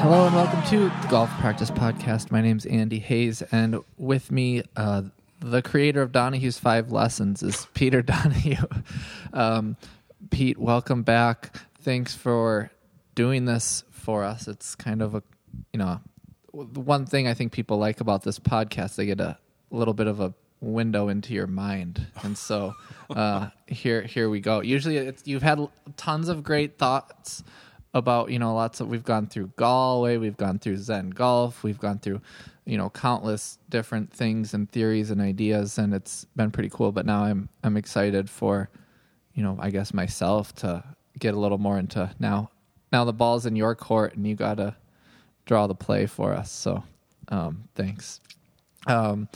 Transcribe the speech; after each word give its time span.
Hello 0.00 0.26
and 0.26 0.34
welcome 0.36 0.62
to 0.70 0.90
the 1.02 1.08
Golf 1.08 1.28
Practice 1.40 1.72
Podcast. 1.72 2.30
My 2.30 2.40
name's 2.40 2.64
Andy 2.66 3.00
Hayes, 3.00 3.42
and 3.50 3.80
with 3.96 4.30
me, 4.30 4.62
uh, 4.76 5.02
the 5.40 5.60
creator 5.60 6.02
of 6.02 6.12
Donahue's 6.12 6.56
Five 6.56 6.92
Lessons 6.92 7.42
is 7.42 7.66
Peter 7.74 8.00
Donahue. 8.00 8.64
Um, 9.32 9.76
Pete, 10.30 10.56
welcome 10.56 11.02
back. 11.02 11.52
Thanks 11.80 12.14
for 12.14 12.70
doing 13.16 13.44
this 13.44 13.82
for 13.90 14.22
us. 14.22 14.46
It's 14.46 14.76
kind 14.76 15.02
of 15.02 15.16
a, 15.16 15.22
you 15.72 15.78
know, 15.78 16.00
the 16.54 16.80
one 16.80 17.04
thing 17.04 17.26
I 17.26 17.34
think 17.34 17.50
people 17.50 17.78
like 17.78 18.00
about 18.00 18.22
this 18.22 18.38
podcast, 18.38 18.94
they 18.94 19.06
get 19.06 19.20
a 19.20 19.36
little 19.72 19.94
bit 19.94 20.06
of 20.06 20.20
a 20.20 20.32
window 20.60 21.08
into 21.08 21.34
your 21.34 21.48
mind, 21.48 22.06
and 22.22 22.38
so 22.38 22.72
uh, 23.10 23.48
here, 23.66 24.02
here 24.02 24.30
we 24.30 24.38
go. 24.38 24.60
Usually, 24.60 24.96
it's, 24.96 25.26
you've 25.26 25.42
had 25.42 25.58
tons 25.96 26.28
of 26.28 26.44
great 26.44 26.78
thoughts 26.78 27.42
about 27.94 28.30
you 28.30 28.38
know 28.38 28.54
lots 28.54 28.80
of 28.80 28.88
we've 28.88 29.04
gone 29.04 29.26
through 29.26 29.48
Gallwey, 29.56 30.20
we've 30.20 30.36
gone 30.36 30.58
through 30.58 30.76
Zen 30.76 31.10
golf, 31.10 31.62
we've 31.62 31.78
gone 31.78 31.98
through 31.98 32.20
you 32.64 32.76
know 32.76 32.90
countless 32.90 33.58
different 33.68 34.12
things 34.12 34.54
and 34.54 34.70
theories 34.70 35.10
and 35.10 35.20
ideas, 35.20 35.78
and 35.78 35.94
it's 35.94 36.26
been 36.36 36.50
pretty 36.50 36.70
cool. 36.70 36.92
But 36.92 37.06
now 37.06 37.24
I'm 37.24 37.48
I'm 37.64 37.76
excited 37.76 38.28
for 38.28 38.68
you 39.34 39.42
know 39.42 39.56
I 39.60 39.70
guess 39.70 39.94
myself 39.94 40.54
to 40.56 40.84
get 41.18 41.34
a 41.34 41.38
little 41.38 41.58
more 41.58 41.78
into 41.78 42.10
now. 42.18 42.50
Now 42.92 43.04
the 43.04 43.12
ball's 43.12 43.46
in 43.46 43.56
your 43.56 43.74
court, 43.74 44.14
and 44.14 44.26
you 44.26 44.34
got 44.34 44.58
to 44.58 44.76
draw 45.46 45.66
the 45.66 45.74
play 45.74 46.06
for 46.06 46.32
us. 46.32 46.50
So 46.50 46.84
um, 47.28 47.64
thanks. 47.74 48.20
Um, 48.86 49.28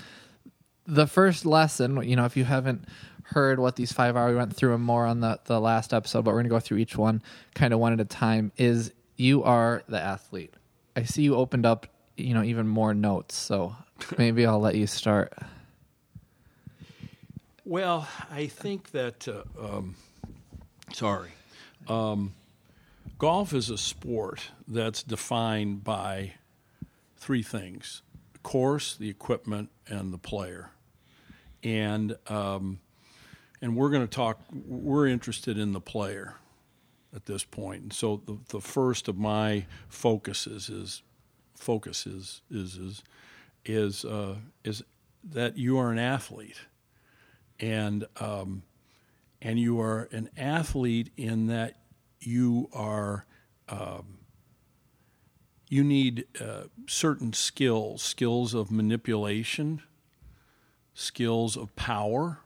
the 0.86 1.06
first 1.06 1.46
lesson, 1.46 2.02
you 2.08 2.16
know, 2.16 2.24
if 2.24 2.36
you 2.36 2.44
haven't 2.44 2.86
heard 3.32 3.58
what 3.58 3.76
these 3.76 3.92
five 3.92 4.16
are, 4.16 4.28
we 4.28 4.34
went 4.34 4.54
through 4.54 4.72
them 4.72 4.82
more 4.82 5.06
on 5.06 5.20
the, 5.20 5.38
the 5.44 5.60
last 5.60 5.92
episode, 5.92 6.24
but 6.24 6.30
we're 6.30 6.42
going 6.42 6.44
to 6.44 6.50
go 6.50 6.60
through 6.60 6.78
each 6.78 6.96
one 6.96 7.22
kind 7.54 7.72
of 7.72 7.80
one 7.80 7.92
at 7.92 8.00
a 8.00 8.04
time, 8.04 8.52
is 8.56 8.92
you 9.16 9.42
are 9.42 9.82
the 9.88 10.00
athlete. 10.00 10.54
I 10.96 11.04
see 11.04 11.22
you 11.22 11.36
opened 11.36 11.66
up, 11.66 11.86
you 12.16 12.34
know, 12.34 12.42
even 12.42 12.68
more 12.68 12.94
notes. 12.94 13.34
So 13.34 13.74
maybe 14.18 14.46
I'll 14.46 14.60
let 14.60 14.74
you 14.74 14.86
start. 14.86 15.32
Well, 17.64 18.08
I 18.30 18.46
think 18.46 18.90
that, 18.90 19.28
uh, 19.28 19.44
um, 19.60 19.94
sorry, 20.92 21.30
um, 21.88 22.34
golf 23.18 23.54
is 23.54 23.70
a 23.70 23.78
sport 23.78 24.50
that's 24.66 25.02
defined 25.02 25.84
by 25.84 26.34
three 27.16 27.42
things 27.42 28.02
the 28.32 28.38
course, 28.40 28.96
the 28.96 29.08
equipment, 29.08 29.70
and 29.86 30.12
the 30.12 30.18
player. 30.18 30.70
And, 31.62 32.16
um, 32.26 32.80
and 33.62 33.74
we're 33.74 33.88
going 33.88 34.06
to 34.06 34.14
talk, 34.14 34.40
we're 34.52 35.06
interested 35.06 35.56
in 35.56 35.72
the 35.72 35.80
player 35.80 36.34
at 37.16 37.24
this 37.24 37.44
point. 37.44 37.82
And 37.82 37.92
so 37.92 38.20
the, 38.26 38.38
the 38.48 38.60
first 38.60 39.08
of 39.08 39.16
my 39.16 39.64
focuses 39.88 40.68
is, 40.68 41.02
focuses 41.54 42.42
is, 42.50 42.76
is, 42.76 43.02
is, 43.64 44.04
uh, 44.04 44.36
is 44.64 44.82
that 45.24 45.56
you 45.56 45.78
are 45.78 45.90
an 45.90 45.98
athlete 45.98 46.60
and 47.60 48.04
um, 48.20 48.62
and 49.40 49.58
you 49.58 49.80
are 49.80 50.08
an 50.12 50.28
athlete 50.36 51.10
in 51.16 51.46
that 51.46 51.78
you 52.20 52.68
are 52.72 53.24
um, 53.68 54.18
you 55.68 55.82
need 55.84 56.26
uh, 56.40 56.64
certain 56.86 57.32
skills 57.32 58.02
skills 58.02 58.52
of 58.52 58.70
manipulation 58.70 59.82
skills 60.94 61.56
of 61.56 61.74
power 61.76 62.40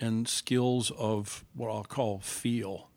and 0.00 0.28
skills 0.28 0.90
of 0.92 1.44
what 1.54 1.70
I'll 1.70 1.84
call 1.84 2.18
feel 2.20 2.88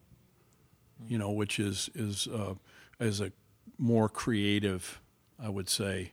you 1.07 1.17
know 1.17 1.31
which 1.31 1.59
is 1.59 1.89
is 1.95 2.27
uh, 2.27 2.55
is 2.99 3.21
a 3.21 3.31
more 3.77 4.09
creative 4.09 4.99
I 5.41 5.47
would 5.49 5.69
say 5.69 6.11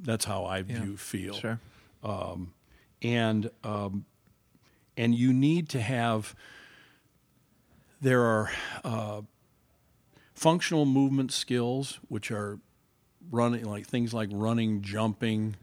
that's 0.00 0.24
how 0.24 0.44
I 0.46 0.62
view 0.62 0.96
feel 0.96 1.34
Sure. 1.34 1.60
and 3.02 3.50
um, 3.62 4.04
and 4.96 5.14
you 5.14 5.32
need 5.32 5.68
to 5.70 5.80
have 5.80 6.34
there 8.00 8.22
are 8.22 8.50
uh, 8.84 9.20
functional 10.34 10.86
movement 10.86 11.32
skills 11.32 11.98
which 12.08 12.30
are 12.30 12.58
running 13.30 13.64
like 13.64 13.86
things 13.86 14.14
like 14.14 14.30
running 14.32 14.80
jumping 14.82 15.56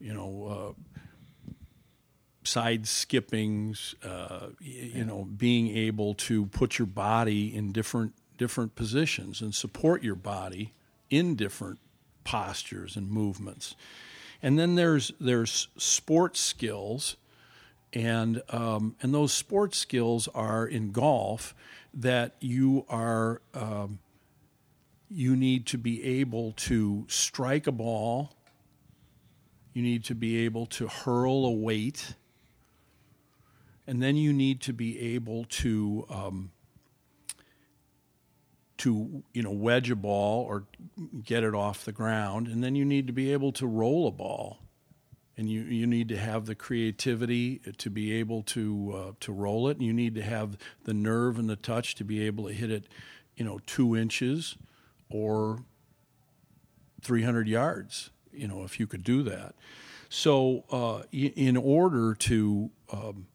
you 0.00 0.14
know 0.14 0.74
uh, 0.76 0.93
side 2.44 2.86
skippings 2.86 3.94
uh, 4.04 4.48
you 4.60 5.04
know 5.04 5.24
being 5.24 5.68
able 5.76 6.14
to 6.14 6.46
put 6.46 6.78
your 6.78 6.86
body 6.86 7.54
in 7.54 7.72
different 7.72 8.12
different 8.36 8.74
positions 8.74 9.40
and 9.40 9.54
support 9.54 10.02
your 10.02 10.14
body 10.14 10.72
in 11.10 11.34
different 11.34 11.78
postures 12.24 12.96
and 12.96 13.10
movements 13.10 13.74
and 14.44 14.58
then 14.58 14.74
there's 14.74 15.10
there's 15.18 15.68
sports 15.78 16.38
skills, 16.38 17.16
and 17.94 18.42
um, 18.50 18.94
and 19.00 19.14
those 19.14 19.32
sports 19.32 19.78
skills 19.78 20.28
are 20.34 20.66
in 20.66 20.92
golf 20.92 21.54
that 21.94 22.34
you 22.40 22.84
are 22.90 23.40
um, 23.54 24.00
you 25.10 25.34
need 25.34 25.64
to 25.68 25.78
be 25.78 26.04
able 26.20 26.52
to 26.52 27.06
strike 27.08 27.66
a 27.66 27.72
ball. 27.72 28.34
You 29.72 29.82
need 29.82 30.04
to 30.04 30.14
be 30.14 30.44
able 30.44 30.66
to 30.66 30.88
hurl 30.88 31.46
a 31.46 31.50
weight, 31.50 32.14
and 33.86 34.02
then 34.02 34.16
you 34.16 34.32
need 34.32 34.60
to 34.62 34.72
be 34.72 34.98
able 35.14 35.44
to 35.44 36.06
um, 36.08 36.50
to 38.78 39.22
you 39.32 39.42
know 39.42 39.50
wedge 39.50 39.90
a 39.90 39.96
ball 39.96 40.44
or 40.44 40.64
get 41.24 41.44
it 41.44 41.54
off 41.54 41.84
the 41.84 41.92
ground. 41.92 42.46
And 42.46 42.62
then 42.62 42.74
you 42.74 42.84
need 42.84 43.06
to 43.06 43.12
be 43.12 43.32
able 43.32 43.52
to 43.52 43.66
roll 43.66 44.06
a 44.06 44.10
ball. 44.10 44.58
And 45.36 45.50
you, 45.50 45.62
you 45.62 45.84
need 45.84 46.08
to 46.10 46.16
have 46.16 46.46
the 46.46 46.54
creativity 46.54 47.60
to 47.78 47.90
be 47.90 48.12
able 48.12 48.42
to 48.44 48.94
uh, 48.94 49.12
to 49.20 49.32
roll 49.32 49.68
it. 49.68 49.76
And 49.76 49.86
you 49.86 49.92
need 49.92 50.14
to 50.14 50.22
have 50.22 50.56
the 50.84 50.94
nerve 50.94 51.38
and 51.38 51.50
the 51.50 51.56
touch 51.56 51.94
to 51.96 52.04
be 52.04 52.24
able 52.24 52.46
to 52.48 52.54
hit 52.54 52.70
it 52.70 52.84
you 53.36 53.44
know 53.44 53.58
two 53.66 53.96
inches 53.96 54.56
or 55.10 55.64
300 57.02 57.48
yards 57.48 58.10
you 58.32 58.48
know 58.48 58.62
if 58.62 58.78
you 58.78 58.86
could 58.86 59.04
do 59.04 59.22
that. 59.24 59.54
So 60.08 60.64
uh, 60.70 61.02
in 61.10 61.56
order 61.56 62.14
to 62.14 62.70
um, 62.92 63.26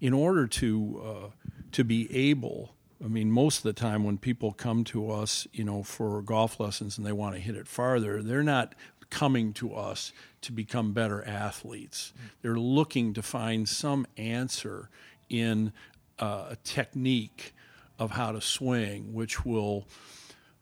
in 0.00 0.12
order 0.12 0.46
to 0.46 1.02
uh, 1.04 1.46
to 1.72 1.84
be 1.84 2.14
able 2.14 2.74
I 3.02 3.08
mean 3.08 3.30
most 3.30 3.58
of 3.58 3.62
the 3.64 3.72
time 3.72 4.04
when 4.04 4.18
people 4.18 4.52
come 4.52 4.84
to 4.84 5.10
us 5.10 5.46
you 5.52 5.64
know 5.64 5.82
for 5.82 6.22
golf 6.22 6.60
lessons 6.60 6.98
and 6.98 7.06
they 7.06 7.12
want 7.12 7.34
to 7.34 7.40
hit 7.40 7.56
it 7.56 7.66
farther 7.68 8.22
they're 8.22 8.42
not 8.42 8.74
coming 9.10 9.52
to 9.52 9.74
us 9.74 10.12
to 10.40 10.52
become 10.52 10.92
better 10.92 11.26
athletes. 11.26 12.12
They're 12.42 12.54
looking 12.54 13.12
to 13.14 13.22
find 13.22 13.68
some 13.68 14.06
answer 14.16 14.88
in 15.28 15.72
uh, 16.18 16.46
a 16.50 16.56
technique 16.64 17.54
of 17.98 18.12
how 18.12 18.32
to 18.32 18.40
swing 18.40 19.12
which 19.12 19.44
will 19.44 19.86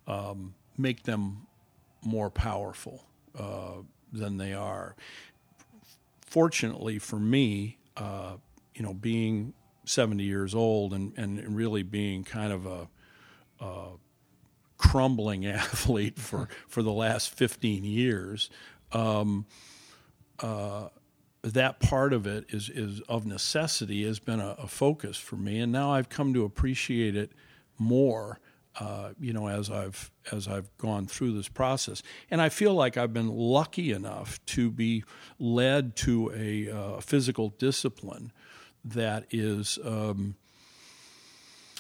um, 0.07 0.55
make 0.77 1.05
them 1.05 1.47
more 2.03 2.31
powerful 2.31 3.05
uh, 3.39 3.83
than 4.13 4.39
they 4.39 4.53
are. 4.53 4.97
Fortunately 6.23 6.99
for 6.99 7.19
me, 7.19 7.79
uh, 7.97 8.35
you 8.79 8.85
know, 8.85 8.95
being 8.95 9.53
70 9.85 10.23
years 10.23 10.55
old 10.55 10.95
and, 10.95 11.13
and 11.19 11.55
really 11.55 11.83
being 11.83 12.23
kind 12.23 12.53
of 12.53 12.65
a, 12.65 12.89
a 13.61 13.89
crumbling 14.77 15.45
athlete 15.47 16.19
for, 16.19 16.49
for 16.69 16.83
the 16.83 16.93
last 16.93 17.35
15 17.35 17.85
years, 17.85 18.49
um, 18.93 19.47
uh, 20.39 20.89
that 21.43 21.81
part 21.81 22.13
of 22.13 22.27
it 22.27 22.47
is, 22.51 22.69
is 22.69 23.01
of 23.09 23.27
necessity 23.27 24.05
has 24.07 24.21
been 24.21 24.41
a, 24.41 24.55
a 24.59 24.69
focus 24.69 25.17
for 25.17 25.37
me. 25.37 25.59
And 25.59 25.73
now 25.73 25.93
I've 25.93 26.09
come 26.09 26.33
to 26.35 26.45
appreciate 26.45 27.17
it 27.17 27.33
more. 27.79 28.39
Uh, 28.79 29.13
you 29.19 29.33
know, 29.33 29.49
as 29.49 29.71
I've 29.71 30.13
as 30.31 30.47
I've 30.47 30.71
gone 30.79 31.09
through 31.09 31.33
this 31.33 31.49
process, 31.49 32.01
and 32.31 32.41
I 32.41 32.49
feel 32.49 32.75
like 32.75 32.97
I've 32.97 33.13
been 33.13 33.27
lucky 33.27 33.91
enough 33.91 34.39
to 34.47 34.71
be 34.71 35.03
led 35.41 35.97
to 35.97 36.31
a 36.33 36.71
uh, 36.71 37.01
physical 37.01 37.49
discipline 37.59 38.31
that 38.85 39.27
is 39.31 39.79
um, 39.85 40.37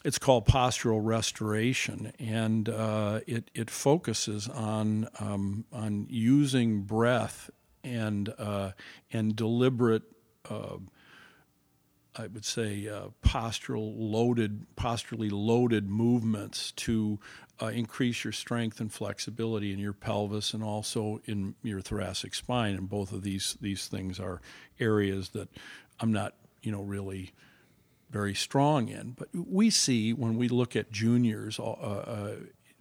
it's 0.05 0.19
called 0.19 0.47
postural 0.47 1.01
restoration, 1.03 2.13
and 2.19 2.69
uh, 2.69 3.21
it 3.27 3.51
it 3.55 3.71
focuses 3.71 4.49
on 4.49 5.09
um, 5.19 5.65
on 5.73 6.07
using 6.09 6.83
breath 6.83 7.51
and 7.83 8.33
uh, 8.39 8.73
and 9.13 9.35
deliberate. 9.35 10.03
Uh, 10.49 10.79
I 12.17 12.27
would 12.27 12.45
say 12.45 12.89
uh, 12.89 13.09
postural 13.25 13.95
loaded, 13.97 14.67
posturally 14.75 15.31
loaded 15.31 15.89
movements 15.89 16.73
to 16.73 17.21
uh, 17.63 17.67
increase 17.67 18.25
your 18.25 18.33
strength 18.33 18.81
and 18.81 18.93
flexibility 18.93 19.73
in 19.73 19.79
your 19.79 19.93
pelvis 19.93 20.53
and 20.53 20.63
also 20.63 21.21
in 21.27 21.55
your 21.63 21.81
thoracic 21.81 22.35
spine. 22.35 22.75
And 22.75 22.89
both 22.89 23.13
of 23.13 23.23
these 23.23 23.57
these 23.61 23.87
things 23.87 24.19
are 24.19 24.41
areas 24.81 25.31
that 25.31 25.49
I'm 26.01 26.13
not, 26.13 26.35
you 26.63 26.73
know, 26.73 26.83
really 26.83 27.33
very 28.11 28.35
strong 28.35 28.89
in. 28.89 29.15
But 29.19 29.29
we 29.35 29.71
see 29.71 30.13
when 30.13 30.37
we 30.37 30.49
look 30.49 30.77
at 30.77 30.91
juniors 30.91 31.59
uh, 31.59 31.71
uh, 31.73 32.37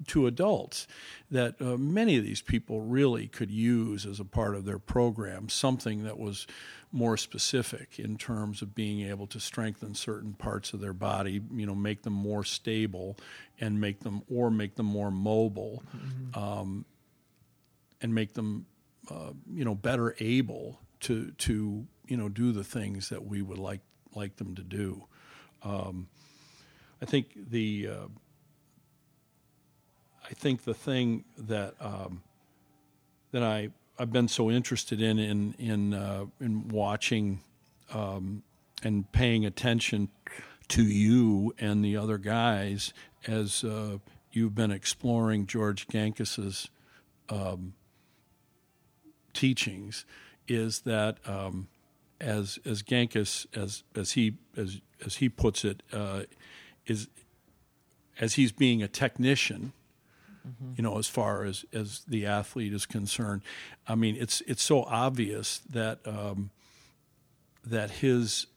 to 0.07 0.27
adults 0.27 0.87
that 1.31 1.55
uh, 1.59 1.75
many 1.77 2.17
of 2.17 2.23
these 2.23 2.41
people 2.41 2.81
really 2.81 3.27
could 3.27 3.49
use 3.49 4.05
as 4.05 4.19
a 4.19 4.25
part 4.25 4.55
of 4.55 4.65
their 4.65 4.79
program 4.79 5.49
something 5.49 6.03
that 6.03 6.19
was 6.19 6.45
more 6.91 7.17
specific 7.17 7.99
in 7.99 8.17
terms 8.17 8.61
of 8.61 8.73
being 8.73 9.01
able 9.01 9.27
to 9.27 9.39
strengthen 9.39 9.93
certain 9.93 10.33
parts 10.33 10.71
of 10.71 10.79
their 10.79 10.93
body, 10.93 11.41
you 11.53 11.65
know, 11.65 11.75
make 11.75 12.03
them 12.03 12.13
more 12.13 12.43
stable 12.43 13.17
and 13.59 13.81
make 13.81 13.99
them 14.01 14.21
or 14.33 14.49
make 14.49 14.75
them 14.75 14.85
more 14.85 15.11
mobile 15.11 15.83
mm-hmm. 15.95 16.39
um, 16.39 16.85
and 18.01 18.13
make 18.13 18.33
them 18.33 18.65
uh, 19.09 19.31
you 19.53 19.63
know 19.63 19.75
better 19.75 20.15
able 20.19 20.79
to 20.99 21.31
to 21.31 21.85
you 22.07 22.17
know 22.17 22.29
do 22.29 22.51
the 22.51 22.63
things 22.63 23.09
that 23.09 23.25
we 23.25 23.41
would 23.41 23.57
like 23.57 23.81
like 24.15 24.37
them 24.37 24.55
to 24.55 24.63
do. 24.63 25.05
Um, 25.63 26.07
I 27.01 27.05
think 27.05 27.49
the 27.49 27.89
uh, 27.89 28.07
I 30.29 30.33
think 30.33 30.63
the 30.63 30.73
thing 30.73 31.25
that 31.37 31.75
um, 31.79 32.23
that 33.31 33.43
I 33.43 33.69
I've 33.99 34.11
been 34.11 34.27
so 34.27 34.51
interested 34.51 35.01
in 35.01 35.19
in 35.19 35.55
in 35.57 35.93
uh, 35.93 36.25
in 36.39 36.67
watching 36.69 37.41
um, 37.93 38.43
and 38.83 39.11
paying 39.11 39.45
attention 39.45 40.09
to 40.69 40.83
you 40.83 41.53
and 41.59 41.83
the 41.83 41.95
other 41.95 42.17
guys 42.17 42.93
as 43.25 43.63
uh, 43.63 43.97
you've 44.31 44.55
been 44.55 44.71
exploring 44.71 45.47
George 45.47 45.87
Gankas's 45.87 46.69
um, 47.29 47.73
teachings 49.33 50.05
is 50.47 50.81
that 50.81 51.17
um, 51.25 51.67
as 52.19 52.59
as 52.65 52.83
Gankas 52.83 53.45
as 53.55 53.83
as 53.95 54.13
he 54.13 54.37
as 54.55 54.81
as 55.05 55.17
he 55.17 55.29
puts 55.29 55.63
it 55.63 55.83
uh, 55.93 56.23
is 56.85 57.07
as 58.19 58.35
he's 58.35 58.51
being 58.51 58.81
a 58.81 58.87
technician 58.87 59.73
mm-hmm. 60.47 60.73
you 60.75 60.83
know 60.83 60.97
as 60.97 61.07
far 61.07 61.43
as 61.43 61.65
as 61.73 62.03
the 62.07 62.25
athlete 62.25 62.73
is 62.73 62.85
concerned 62.85 63.41
i 63.87 63.95
mean 63.95 64.15
it's 64.19 64.41
it's 64.47 64.63
so 64.63 64.83
obvious 64.83 65.59
that 65.69 65.99
um, 66.05 66.49
that 67.63 67.91
his 67.91 68.47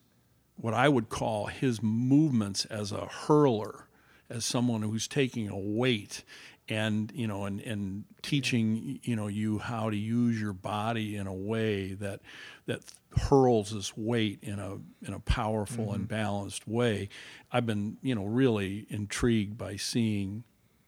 what 0.56 0.74
i 0.74 0.88
would 0.88 1.08
call 1.08 1.46
his 1.46 1.82
movements 1.82 2.64
as 2.66 2.92
a 2.92 3.06
hurler 3.06 3.86
as 4.28 4.44
someone 4.44 4.82
who's 4.82 5.08
taking 5.08 5.48
a 5.48 5.58
weight 5.58 6.22
and 6.68 7.12
you 7.14 7.26
know 7.26 7.44
and 7.44 7.60
and 7.60 8.04
teaching 8.22 9.00
you 9.02 9.16
know 9.16 9.26
you 9.26 9.58
how 9.58 9.90
to 9.90 9.96
use 9.96 10.40
your 10.40 10.52
body 10.52 11.16
in 11.16 11.26
a 11.26 11.34
way 11.34 11.94
that 11.94 12.20
that 12.66 12.80
hurls 13.18 13.72
this 13.72 13.96
weight 13.96 14.38
in 14.42 14.58
a 14.58 14.74
in 15.06 15.12
a 15.12 15.20
powerful 15.20 15.86
mm-hmm. 15.86 15.94
and 15.94 16.08
balanced 16.08 16.68
way 16.68 17.08
i've 17.50 17.66
been 17.66 17.96
you 18.02 18.14
know 18.14 18.24
really 18.24 18.86
intrigued 18.88 19.58
by 19.58 19.74
seeing 19.76 20.44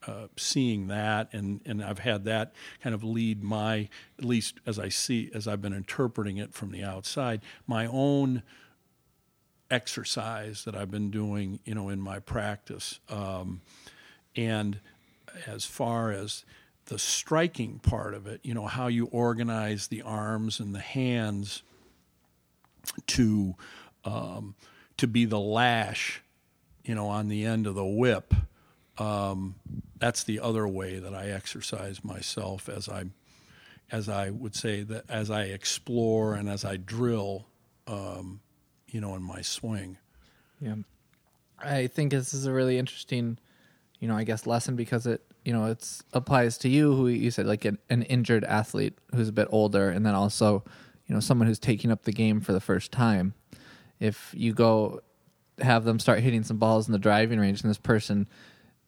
uh, 0.07 0.27
seeing 0.37 0.89
that 0.89 1.29
and 1.33 1.61
and 1.65 1.83
I've 1.83 2.01
had 2.01 2.25
that 2.25 2.55
kind 2.83 2.93
of 2.95 3.05
lead 3.05 3.43
my 3.43 3.89
at 4.19 4.25
least 4.25 4.59
as 4.67 4.79
I 4.79 4.89
see 4.89 5.31
as 5.33 5.47
I've 5.47 5.63
been 5.63 5.73
interpreting 5.73 6.39
it 6.39 6.53
from 6.53 6.73
the 6.73 6.83
outside 6.83 7.41
my 7.67 7.87
own 7.87 8.43
exercise 9.71 10.65
that 10.65 10.75
I've 10.75 10.91
been 10.91 11.11
doing 11.11 11.61
you 11.65 11.75
know 11.75 11.89
in 11.89 12.01
my 12.01 12.19
practice 12.19 12.99
um, 13.09 13.61
and 14.35 14.81
as 15.47 15.65
far 15.65 16.13
as 16.13 16.45
the 16.87 16.99
striking 16.99 17.79
part 17.79 18.15
of 18.15 18.27
it, 18.27 18.41
you 18.43 18.55
know, 18.55 18.67
how 18.67 18.89
you 18.89 19.07
organize 19.07 19.87
the 19.87 20.03
arms 20.03 20.61
and 20.61 20.75
the 20.75 20.81
hands 20.81 21.63
to 23.07 23.55
um, 24.05 24.55
to 24.97 25.07
be 25.07 25.25
the 25.25 25.39
lash, 25.39 26.23
you 26.85 26.95
know, 26.95 27.09
on 27.09 27.29
the 27.29 27.45
end 27.45 27.67
of 27.67 27.75
the 27.75 27.85
whip. 27.85 28.35
Um, 28.99 29.55
that's 29.99 30.25
the 30.25 30.41
other 30.41 30.67
way 30.67 30.99
that 30.99 31.15
I 31.15 31.31
exercise 31.31 32.05
myself 32.05 32.69
as 32.69 32.89
I, 32.89 33.05
as 33.91 34.09
I 34.09 34.31
would 34.31 34.55
say 34.55 34.83
that 34.83 35.05
as 35.09 35.31
I 35.31 35.45
explore 35.45 36.35
and 36.35 36.49
as 36.49 36.65
I 36.65 36.77
drill, 36.77 37.47
um, 37.87 38.41
you 38.89 39.01
know, 39.01 39.15
in 39.15 39.23
my 39.23 39.41
swing. 39.41 39.97
Yeah, 40.61 40.77
I 41.59 41.87
think 41.87 42.11
this 42.11 42.35
is 42.35 42.47
a 42.47 42.53
really 42.53 42.79
interesting 42.79 43.39
you 44.03 44.09
know, 44.09 44.17
I 44.17 44.25
guess 44.25 44.49
lesson 44.49 44.75
because 44.75 45.07
it, 45.07 45.23
you 45.45 45.53
know, 45.53 45.67
it's 45.67 46.03
applies 46.13 46.59
to 46.59 46.69
you 46.69 46.93
who 46.93 47.07
you 47.07 47.31
said 47.31 47.47
like 47.47 47.65
an, 47.65 47.79
an 47.89 48.03
injured 48.03 48.43
athlete 48.43 48.99
who's 49.15 49.29
a 49.29 49.33
bit 49.33 49.47
older, 49.53 49.91
and 49.91 50.05
then 50.05 50.13
also, 50.13 50.65
you 51.07 51.15
know, 51.15 51.21
someone 51.21 51.47
who's 51.47 51.61
taking 51.61 51.93
up 51.93 52.03
the 52.03 52.11
game 52.11 52.41
for 52.41 52.53
the 52.53 52.61
first 52.61 52.91
time. 52.91 53.35
If 54.01 54.35
you 54.37 54.55
go 54.55 55.03
have 55.61 55.85
them 55.85 56.01
start 56.01 56.19
hitting 56.19 56.43
some 56.43 56.57
balls 56.57 56.89
in 56.89 56.93
the 56.93 56.99
driving 56.99 57.39
range, 57.39 57.63
and 57.63 57.71
this 57.71 57.79
person 57.79 58.29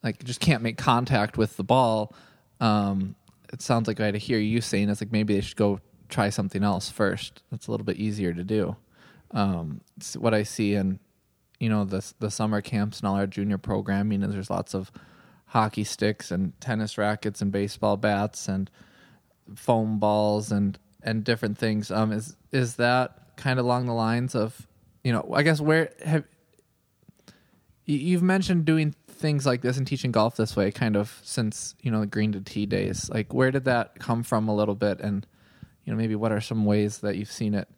like 0.02 0.24
just 0.24 0.40
can't 0.40 0.64
make 0.64 0.78
contact 0.78 1.38
with 1.38 1.56
the 1.56 1.62
ball, 1.62 2.12
um, 2.58 3.14
it 3.52 3.62
sounds 3.62 3.86
like 3.86 4.00
I 4.00 4.06
had 4.06 4.14
to 4.14 4.18
hear 4.18 4.40
you 4.40 4.60
saying 4.60 4.88
it's 4.88 5.00
like 5.00 5.12
maybe 5.12 5.36
they 5.36 5.42
should 5.42 5.56
go 5.56 5.78
try 6.08 6.28
something 6.28 6.64
else 6.64 6.90
first. 6.90 7.44
That's 7.52 7.68
a 7.68 7.70
little 7.70 7.86
bit 7.86 7.98
easier 7.98 8.32
to 8.32 8.42
do. 8.42 8.74
Um, 9.30 9.80
it's 9.96 10.16
what 10.16 10.34
I 10.34 10.42
see 10.42 10.74
in 10.74 10.98
you 11.64 11.70
know 11.70 11.86
the 11.86 12.04
the 12.18 12.30
summer 12.30 12.60
camps 12.60 13.00
and 13.00 13.08
all 13.08 13.16
our 13.16 13.26
junior 13.26 13.56
programming, 13.56 14.22
and 14.22 14.30
there's 14.30 14.50
lots 14.50 14.74
of 14.74 14.92
hockey 15.46 15.82
sticks 15.82 16.30
and 16.30 16.52
tennis 16.60 16.98
rackets 16.98 17.40
and 17.40 17.50
baseball 17.50 17.96
bats 17.96 18.48
and 18.48 18.70
foam 19.54 19.98
balls 19.98 20.52
and 20.52 20.78
and 21.02 21.24
different 21.24 21.56
things. 21.56 21.90
Um, 21.90 22.12
is 22.12 22.36
is 22.52 22.76
that 22.76 23.34
kind 23.38 23.58
of 23.58 23.64
along 23.64 23.86
the 23.86 23.94
lines 23.94 24.34
of 24.34 24.66
you 25.02 25.10
know? 25.10 25.26
I 25.32 25.42
guess 25.42 25.58
where 25.58 25.90
have 26.04 26.24
you've 27.86 28.22
mentioned 28.22 28.66
doing 28.66 28.94
things 29.08 29.46
like 29.46 29.62
this 29.62 29.78
and 29.78 29.86
teaching 29.86 30.12
golf 30.12 30.36
this 30.36 30.54
way, 30.54 30.70
kind 30.70 30.96
of 30.96 31.18
since 31.24 31.74
you 31.80 31.90
know 31.90 32.00
the 32.00 32.06
green 32.06 32.32
to 32.32 32.42
tee 32.42 32.66
days. 32.66 33.08
Like, 33.08 33.32
where 33.32 33.50
did 33.50 33.64
that 33.64 33.98
come 33.98 34.22
from 34.22 34.48
a 34.48 34.54
little 34.54 34.74
bit, 34.74 35.00
and 35.00 35.26
you 35.86 35.94
know 35.94 35.96
maybe 35.96 36.14
what 36.14 36.30
are 36.30 36.42
some 36.42 36.66
ways 36.66 36.98
that 36.98 37.16
you've 37.16 37.32
seen 37.32 37.54
it 37.54 37.68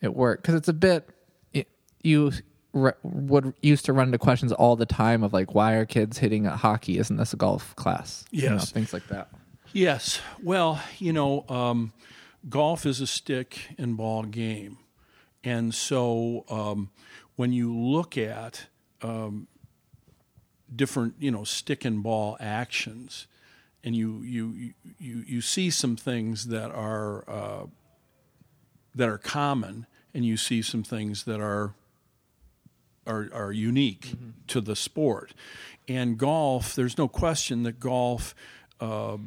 it 0.00 0.14
work? 0.14 0.42
Because 0.42 0.54
it's 0.54 0.68
a 0.68 0.72
bit 0.72 1.10
you 2.04 2.32
re- 2.72 2.92
would 3.02 3.54
used 3.62 3.84
to 3.86 3.92
run 3.92 4.08
into 4.08 4.18
questions 4.18 4.52
all 4.52 4.76
the 4.76 4.86
time 4.86 5.22
of 5.22 5.32
like, 5.32 5.54
why 5.54 5.74
are 5.74 5.86
kids 5.86 6.18
hitting 6.18 6.46
at 6.46 6.56
hockey? 6.58 6.98
Isn't 6.98 7.16
this 7.16 7.32
a 7.32 7.36
golf 7.36 7.74
class? 7.76 8.24
Yes, 8.30 8.42
you 8.42 8.50
know, 8.50 8.58
things 8.58 8.92
like 8.92 9.06
that. 9.08 9.28
Yes. 9.72 10.20
Well, 10.42 10.80
you 10.98 11.12
know, 11.12 11.44
um, 11.48 11.92
golf 12.48 12.86
is 12.86 13.00
a 13.00 13.06
stick 13.06 13.74
and 13.78 13.96
ball 13.96 14.24
game, 14.24 14.78
and 15.42 15.74
so 15.74 16.44
um, 16.48 16.90
when 17.36 17.52
you 17.52 17.76
look 17.76 18.16
at 18.16 18.66
um, 19.02 19.48
different, 20.74 21.14
you 21.18 21.30
know, 21.30 21.44
stick 21.44 21.84
and 21.84 22.02
ball 22.02 22.36
actions, 22.38 23.26
and 23.82 23.96
you 23.96 24.22
you 24.22 24.74
you 24.98 25.24
you 25.26 25.40
see 25.40 25.70
some 25.70 25.96
things 25.96 26.46
that 26.48 26.70
are 26.70 27.28
uh, 27.28 27.66
that 28.94 29.08
are 29.08 29.18
common, 29.18 29.86
and 30.12 30.24
you 30.24 30.36
see 30.36 30.62
some 30.62 30.84
things 30.84 31.24
that 31.24 31.40
are 31.40 31.74
are, 33.06 33.28
are 33.32 33.52
unique 33.52 34.08
mm-hmm. 34.08 34.30
to 34.48 34.60
the 34.60 34.76
sport. 34.76 35.34
And 35.88 36.18
golf, 36.18 36.74
there's 36.74 36.96
no 36.96 37.08
question 37.08 37.62
that 37.64 37.78
golf, 37.78 38.34
uh, 38.80 39.18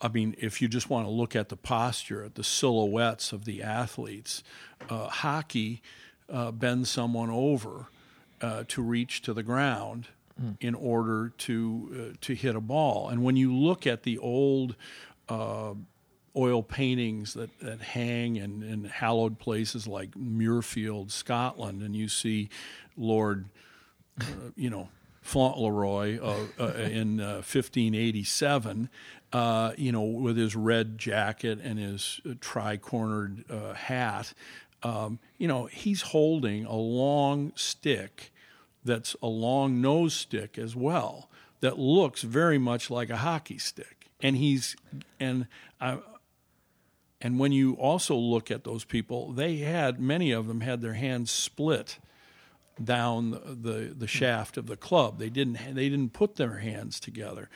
I 0.00 0.08
mean, 0.08 0.34
if 0.38 0.62
you 0.62 0.68
just 0.68 0.90
want 0.90 1.06
to 1.06 1.10
look 1.10 1.36
at 1.36 1.48
the 1.48 1.56
posture, 1.56 2.24
at 2.24 2.34
the 2.34 2.44
silhouettes 2.44 3.32
of 3.32 3.44
the 3.44 3.62
athletes, 3.62 4.42
uh, 4.88 5.08
hockey 5.08 5.82
uh, 6.30 6.50
bends 6.50 6.90
someone 6.90 7.30
over 7.30 7.86
uh, 8.40 8.64
to 8.68 8.82
reach 8.82 9.22
to 9.22 9.34
the 9.34 9.42
ground. 9.42 10.08
Mm. 10.42 10.56
In 10.60 10.74
order 10.74 11.28
to 11.28 12.14
uh, 12.14 12.16
to 12.22 12.34
hit 12.34 12.56
a 12.56 12.60
ball, 12.60 13.10
and 13.10 13.22
when 13.22 13.36
you 13.36 13.54
look 13.54 13.86
at 13.86 14.02
the 14.02 14.16
old 14.16 14.76
uh, 15.28 15.74
oil 16.36 16.62
paintings 16.62 17.34
that, 17.34 17.50
that 17.60 17.80
hang 17.80 18.36
in, 18.36 18.62
in 18.62 18.84
hallowed 18.84 19.38
places 19.38 19.86
like 19.86 20.12
Muirfield, 20.12 21.10
Scotland, 21.10 21.82
and 21.82 21.94
you 21.94 22.08
see 22.08 22.48
Lord, 22.96 23.48
uh, 24.20 24.24
you 24.56 24.70
know, 24.70 24.88
Fauntleroy 25.20 26.18
uh, 26.20 26.46
uh, 26.58 26.72
in 26.74 27.18
1587, 27.18 28.90
uh, 29.32 29.36
uh, 29.36 29.72
you 29.78 29.92
know, 29.92 30.02
with 30.02 30.36
his 30.36 30.56
red 30.56 30.98
jacket 30.98 31.60
and 31.62 31.78
his 31.78 32.20
uh, 32.28 32.34
tri-cornered 32.40 33.44
hat. 33.76 34.34
Um, 34.82 35.20
you 35.38 35.46
know, 35.46 35.66
he's 35.66 36.02
holding 36.02 36.64
a 36.64 36.74
long 36.74 37.52
stick 37.54 38.32
that's 38.84 39.14
a 39.22 39.28
long 39.28 39.80
nose 39.80 40.12
stick 40.12 40.58
as 40.58 40.74
well 40.74 41.30
that 41.60 41.78
looks 41.78 42.22
very 42.22 42.58
much 42.58 42.90
like 42.90 43.08
a 43.08 43.18
hockey 43.18 43.58
stick. 43.58 44.10
And 44.20 44.36
he's 44.36 44.76
and 45.20 45.46
I, 45.80 45.98
and 47.22 47.38
when 47.38 47.52
you 47.52 47.74
also 47.74 48.16
look 48.16 48.50
at 48.50 48.64
those 48.64 48.84
people, 48.84 49.32
they 49.32 49.58
had 49.58 50.00
many 50.00 50.32
of 50.32 50.48
them 50.48 50.60
had 50.60 50.80
their 50.80 50.94
hands 50.94 51.30
split 51.30 51.98
down 52.82 53.30
the, 53.30 53.94
the, 53.96 54.06
shaft 54.08 54.56
of 54.56 54.66
the 54.66 54.76
club. 54.76 55.18
They 55.18 55.30
didn't 55.30 55.74
they 55.74 55.88
didn't 55.88 56.12
put 56.12 56.36
their 56.36 56.58
hands 56.58 57.00
together, 57.00 57.48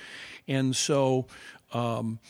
and 0.49 0.75
so. 0.75 1.26
Um, 1.73 2.20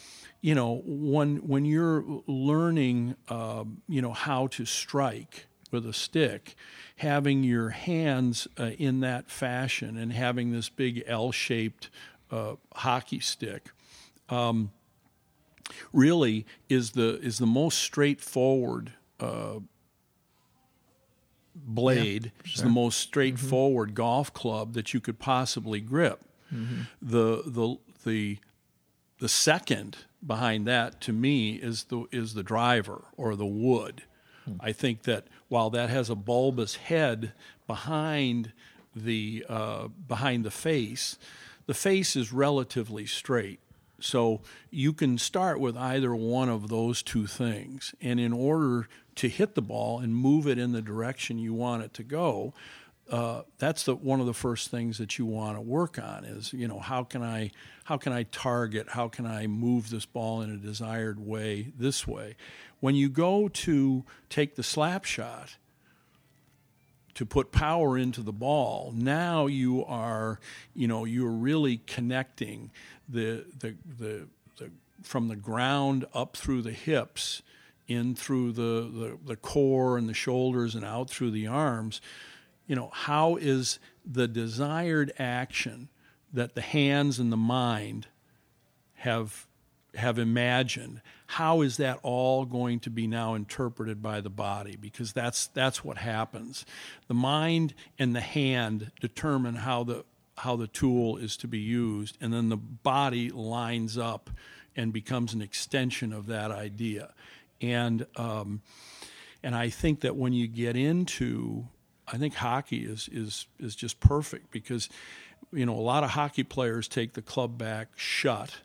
you 0.40 0.54
know, 0.54 0.82
when 0.84 1.38
when 1.38 1.64
you're 1.64 2.04
learning, 2.28 3.16
um, 3.28 3.82
you 3.88 4.00
know, 4.00 4.12
how 4.12 4.46
to 4.48 4.64
strike 4.64 5.46
with 5.72 5.86
a 5.86 5.92
stick, 5.92 6.54
having 6.96 7.42
your 7.42 7.70
hands 7.70 8.46
uh, 8.58 8.70
in 8.78 9.00
that 9.00 9.28
fashion 9.28 9.96
and 9.96 10.12
having 10.12 10.52
this 10.52 10.68
big 10.68 11.02
L-shaped 11.06 11.90
uh, 12.30 12.54
hockey 12.74 13.18
stick, 13.18 13.70
um, 14.28 14.70
really 15.92 16.46
is 16.68 16.92
the 16.92 17.18
is 17.20 17.38
the 17.38 17.46
most 17.46 17.78
straightforward 17.78 18.92
uh, 19.20 19.60
blade. 21.54 22.26
Yeah, 22.44 22.50
It's 22.52 22.60
the 22.62 22.68
most 22.68 22.98
straightforward 22.98 23.94
golf 23.94 24.32
club 24.32 24.74
that 24.74 24.94
you 24.94 25.00
could 25.00 25.18
possibly 25.18 25.80
grip. 25.80 26.20
The 27.02 27.42
the 27.44 27.76
the 28.04 28.38
the 29.18 29.28
second 29.28 29.98
behind 30.24 30.66
that 30.66 31.00
to 31.02 31.12
me 31.12 31.54
is 31.54 31.84
the 31.84 32.04
is 32.12 32.34
the 32.34 32.42
driver 32.42 33.04
or 33.16 33.34
the 33.36 33.46
wood. 33.46 34.02
I 34.60 34.70
think 34.70 35.02
that 35.02 35.26
while 35.48 35.70
that 35.70 35.90
has 35.90 36.08
a 36.08 36.14
bulbous 36.14 36.76
head 36.76 37.32
behind 37.66 38.52
the 38.94 39.44
uh, 39.48 39.88
behind 39.88 40.44
the 40.44 40.52
face, 40.52 41.18
the 41.66 41.74
face 41.74 42.14
is 42.14 42.32
relatively 42.32 43.06
straight. 43.06 43.58
So 43.98 44.42
you 44.70 44.92
can 44.92 45.18
start 45.18 45.58
with 45.58 45.76
either 45.76 46.14
one 46.14 46.48
of 46.48 46.68
those 46.68 47.02
two 47.02 47.26
things, 47.26 47.94
and 48.00 48.20
in 48.20 48.32
order 48.32 48.88
to 49.16 49.28
hit 49.28 49.54
the 49.54 49.62
ball 49.62 50.00
and 50.00 50.14
move 50.14 50.46
it 50.46 50.58
in 50.58 50.72
the 50.72 50.82
direction 50.82 51.38
you 51.38 51.54
want 51.54 51.82
it 51.82 51.94
to 51.94 52.02
go, 52.02 52.52
uh, 53.10 53.42
that's 53.58 53.84
the 53.84 53.94
one 53.94 54.20
of 54.20 54.26
the 54.26 54.34
first 54.34 54.70
things 54.70 54.98
that 54.98 55.18
you 55.18 55.24
want 55.24 55.56
to 55.56 55.60
work 55.60 55.98
on 55.98 56.24
is 56.24 56.52
you 56.52 56.66
know 56.66 56.80
how 56.80 57.04
can 57.04 57.22
I 57.22 57.52
how 57.84 57.96
can 57.96 58.12
I 58.12 58.24
target 58.24 58.88
how 58.90 59.08
can 59.08 59.26
I 59.26 59.46
move 59.46 59.90
this 59.90 60.04
ball 60.04 60.42
in 60.42 60.50
a 60.50 60.56
desired 60.56 61.20
way 61.24 61.72
this 61.78 62.06
way. 62.06 62.34
When 62.80 62.96
you 62.96 63.08
go 63.08 63.48
to 63.48 64.04
take 64.28 64.56
the 64.56 64.64
slap 64.64 65.04
shot 65.04 65.56
to 67.14 67.24
put 67.24 67.52
power 67.52 67.96
into 67.96 68.22
the 68.22 68.32
ball, 68.32 68.92
now 68.94 69.46
you 69.46 69.84
are 69.84 70.40
you 70.74 70.88
know 70.88 71.04
you're 71.04 71.30
really 71.30 71.78
connecting 71.86 72.72
the 73.08 73.44
the 73.58 73.74
the, 73.98 74.28
the 74.58 74.70
from 75.02 75.28
the 75.28 75.36
ground 75.36 76.06
up 76.14 76.36
through 76.36 76.62
the 76.62 76.72
hips 76.72 77.42
in 77.86 78.14
through 78.16 78.50
the, 78.50 78.90
the, 78.92 79.18
the 79.24 79.36
core 79.36 79.96
and 79.96 80.08
the 80.08 80.14
shoulders 80.14 80.74
and 80.74 80.84
out 80.84 81.08
through 81.08 81.30
the 81.30 81.46
arms 81.46 82.00
you 82.66 82.74
know, 82.74 82.90
how 82.92 83.36
is 83.36 83.78
the 84.04 84.28
desired 84.28 85.12
action 85.18 85.88
that 86.32 86.54
the 86.54 86.60
hands 86.60 87.18
and 87.18 87.32
the 87.32 87.36
mind 87.36 88.08
have 88.94 89.46
have 89.94 90.18
imagined 90.18 91.00
how 91.26 91.62
is 91.62 91.78
that 91.78 91.98
all 92.02 92.44
going 92.44 92.78
to 92.78 92.90
be 92.90 93.06
now 93.06 93.34
interpreted 93.34 94.02
by 94.02 94.20
the 94.20 94.30
body? 94.30 94.76
Because 94.76 95.12
that's 95.12 95.46
that's 95.48 95.84
what 95.84 95.98
happens. 95.98 96.66
The 97.08 97.14
mind 97.14 97.74
and 97.98 98.14
the 98.14 98.20
hand 98.20 98.92
determine 99.00 99.56
how 99.56 99.84
the 99.84 100.04
how 100.38 100.56
the 100.56 100.66
tool 100.66 101.16
is 101.16 101.36
to 101.38 101.48
be 101.48 101.58
used 101.58 102.18
and 102.20 102.32
then 102.32 102.48
the 102.48 102.56
body 102.56 103.30
lines 103.30 103.96
up 103.96 104.30
and 104.76 104.92
becomes 104.92 105.32
an 105.32 105.40
extension 105.40 106.12
of 106.12 106.26
that 106.26 106.50
idea. 106.50 107.14
And 107.60 108.06
um, 108.16 108.60
and 109.42 109.54
I 109.54 109.70
think 109.70 110.00
that 110.00 110.16
when 110.16 110.32
you 110.32 110.46
get 110.46 110.76
into 110.76 111.68
I 112.08 112.18
think 112.18 112.34
hockey 112.34 112.84
is 112.84 113.08
is 113.10 113.46
is 113.58 113.74
just 113.74 113.98
perfect 114.00 114.50
because 114.50 114.88
you 115.52 115.66
know 115.66 115.74
a 115.74 115.80
lot 115.80 116.04
of 116.04 116.10
hockey 116.10 116.44
players 116.44 116.88
take 116.88 117.14
the 117.14 117.22
club 117.22 117.58
back 117.58 117.88
shut. 117.96 118.58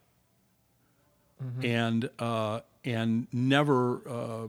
And 1.63 2.10
uh, 2.20 2.60
and 2.86 3.28
never 3.32 4.08
uh, 4.08 4.48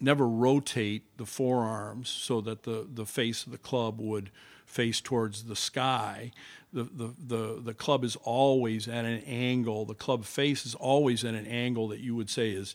never 0.00 0.28
rotate 0.28 1.16
the 1.16 1.26
forearms 1.26 2.08
so 2.08 2.40
that 2.40 2.64
the, 2.64 2.86
the 2.92 3.06
face 3.06 3.46
of 3.46 3.52
the 3.52 3.58
club 3.58 4.00
would 4.00 4.30
face 4.66 5.00
towards 5.00 5.44
the 5.44 5.54
sky. 5.54 6.32
The, 6.72 6.84
the, 6.84 7.14
the, 7.18 7.60
the 7.62 7.74
club 7.74 8.02
is 8.04 8.16
always 8.16 8.88
at 8.88 9.04
an 9.04 9.20
angle. 9.26 9.84
The 9.84 9.94
club 9.94 10.24
face 10.24 10.64
is 10.64 10.74
always 10.74 11.24
at 11.24 11.34
an 11.34 11.46
angle 11.46 11.88
that 11.88 12.00
you 12.00 12.16
would 12.16 12.30
say 12.30 12.50
is 12.50 12.74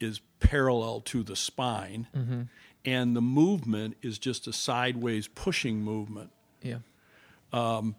is 0.00 0.20
parallel 0.40 1.00
to 1.00 1.22
the 1.22 1.36
spine, 1.36 2.06
and 2.84 3.16
the 3.16 3.22
movement 3.22 3.96
is 4.02 4.18
just 4.18 4.46
a 4.46 4.52
sideways 4.52 5.28
pushing 5.28 5.80
movement. 5.82 6.30
Yeah. 6.62 6.78
Um, 7.52 7.94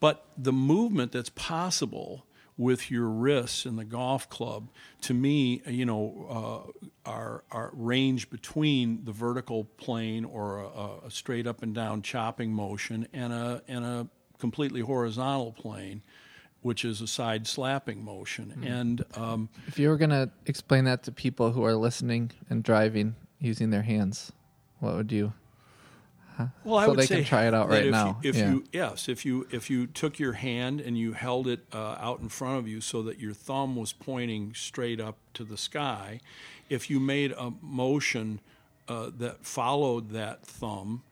But 0.00 0.24
the 0.36 0.52
movement 0.52 1.12
that's 1.12 1.30
possible 1.30 2.24
with 2.56 2.90
your 2.90 3.08
wrists 3.08 3.64
in 3.66 3.76
the 3.76 3.84
golf 3.84 4.28
club, 4.28 4.68
to 5.02 5.14
me, 5.14 5.62
you 5.66 5.84
know, 5.86 6.72
uh, 7.04 7.10
are, 7.10 7.44
are 7.50 7.70
range 7.72 8.30
between 8.30 9.04
the 9.04 9.12
vertical 9.12 9.64
plane 9.64 10.24
or 10.24 10.58
a, 10.58 11.06
a 11.06 11.10
straight 11.10 11.46
up 11.46 11.62
and 11.62 11.74
down 11.74 12.02
chopping 12.02 12.52
motion 12.52 13.06
and 13.12 13.32
a 13.32 13.62
and 13.68 13.84
a 13.84 14.08
completely 14.38 14.80
horizontal 14.80 15.52
plane, 15.52 16.02
which 16.62 16.84
is 16.84 17.00
a 17.00 17.06
side 17.06 17.46
slapping 17.46 18.04
motion. 18.04 18.54
And 18.64 19.04
um, 19.14 19.48
If 19.66 19.78
you 19.78 19.88
were 19.88 19.96
going 19.96 20.10
to 20.10 20.30
explain 20.46 20.84
that 20.84 21.02
to 21.04 21.12
people 21.12 21.52
who 21.52 21.64
are 21.64 21.74
listening 21.74 22.30
and 22.50 22.62
driving 22.62 23.14
using 23.40 23.70
their 23.70 23.82
hands, 23.82 24.32
what 24.80 24.94
would 24.94 25.12
you? 25.12 25.32
Well, 26.62 26.76
I 26.78 26.86
would 26.86 26.98
they 26.98 27.06
say 27.06 27.16
can 27.16 27.24
try 27.24 27.48
it 27.48 27.54
out 27.54 27.68
right 27.68 27.84
if 27.84 27.90
now. 27.90 28.18
You, 28.22 28.30
if 28.30 28.36
Yeah. 28.36 28.50
you 28.50 28.64
yes, 28.72 29.08
if 29.08 29.24
you 29.26 29.46
if 29.50 29.68
you 29.70 29.86
took 29.86 30.18
your 30.18 30.34
hand 30.34 30.80
and 30.80 30.96
you 30.96 31.12
held 31.12 31.48
it 31.48 31.64
uh, 31.72 31.96
out 31.98 32.20
in 32.20 32.28
front 32.28 32.58
of 32.58 32.68
you 32.68 32.80
so 32.80 33.02
that 33.02 33.18
your 33.18 33.32
thumb 33.32 33.74
was 33.74 33.92
pointing 33.92 34.54
straight 34.54 35.00
up 35.00 35.16
to 35.34 35.44
the 35.44 35.56
sky, 35.56 36.20
if 36.68 36.90
you 36.90 37.00
made 37.00 37.32
a 37.32 37.52
motion 37.60 38.40
uh, 38.88 39.10
that 39.18 39.44
followed 39.44 40.10
that 40.10 40.46
thumb, 40.46 41.02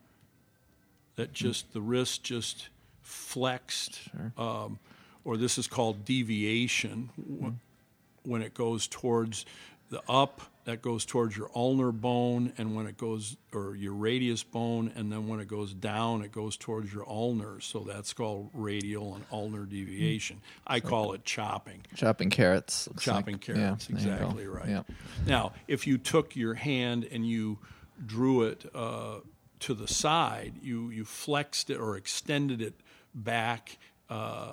that 1.16 1.32
just 1.32 1.72
the 1.72 1.80
wrist 1.80 2.22
just 2.22 2.68
flexed, 3.06 4.00
um, 4.36 4.78
or 5.24 5.36
this 5.36 5.58
is 5.58 5.66
called 5.66 6.04
deviation 6.04 7.10
wh- 7.16 8.26
when 8.28 8.42
it 8.42 8.52
goes 8.54 8.86
towards 8.88 9.46
the 9.90 10.02
up 10.08 10.40
that 10.64 10.82
goes 10.82 11.04
towards 11.04 11.36
your 11.36 11.48
ulnar 11.54 11.92
bone 11.92 12.52
and 12.58 12.74
when 12.74 12.88
it 12.88 12.96
goes 12.98 13.36
or 13.52 13.76
your 13.76 13.92
radius 13.92 14.42
bone 14.42 14.90
and 14.96 15.12
then 15.12 15.28
when 15.28 15.38
it 15.38 15.46
goes 15.46 15.72
down 15.72 16.22
it 16.22 16.32
goes 16.32 16.56
towards 16.56 16.92
your 16.92 17.08
ulnar 17.08 17.60
so 17.60 17.80
that's 17.86 18.12
called 18.12 18.50
radial 18.52 19.14
and 19.14 19.24
ulnar 19.30 19.64
deviation 19.64 20.40
i 20.66 20.80
call 20.80 21.12
it 21.12 21.24
chopping 21.24 21.82
Chopping 21.94 22.30
carrots. 22.30 22.88
chopping 22.98 23.34
like. 23.34 23.42
carrots 23.42 23.88
Yeah, 23.88 23.96
there 23.96 24.02
you 24.02 24.18
go. 24.18 24.24
exactly 24.24 24.46
right 24.48 24.68
Yeah. 24.68 24.82
now 25.24 25.52
if 25.68 25.86
you 25.86 25.98
took 25.98 26.34
your 26.34 26.54
hand 26.54 27.06
and 27.12 27.24
you 27.24 27.58
drew 28.04 28.42
it 28.42 28.68
uh, 28.74 29.18
to 29.60 29.72
the 29.72 29.86
side 29.86 30.54
you 30.62 30.90
you 30.90 31.04
flexed 31.04 31.70
it 31.70 31.76
or 31.76 31.96
extended 31.96 32.60
it 32.60 32.74
back 33.16 33.78
uh, 34.08 34.52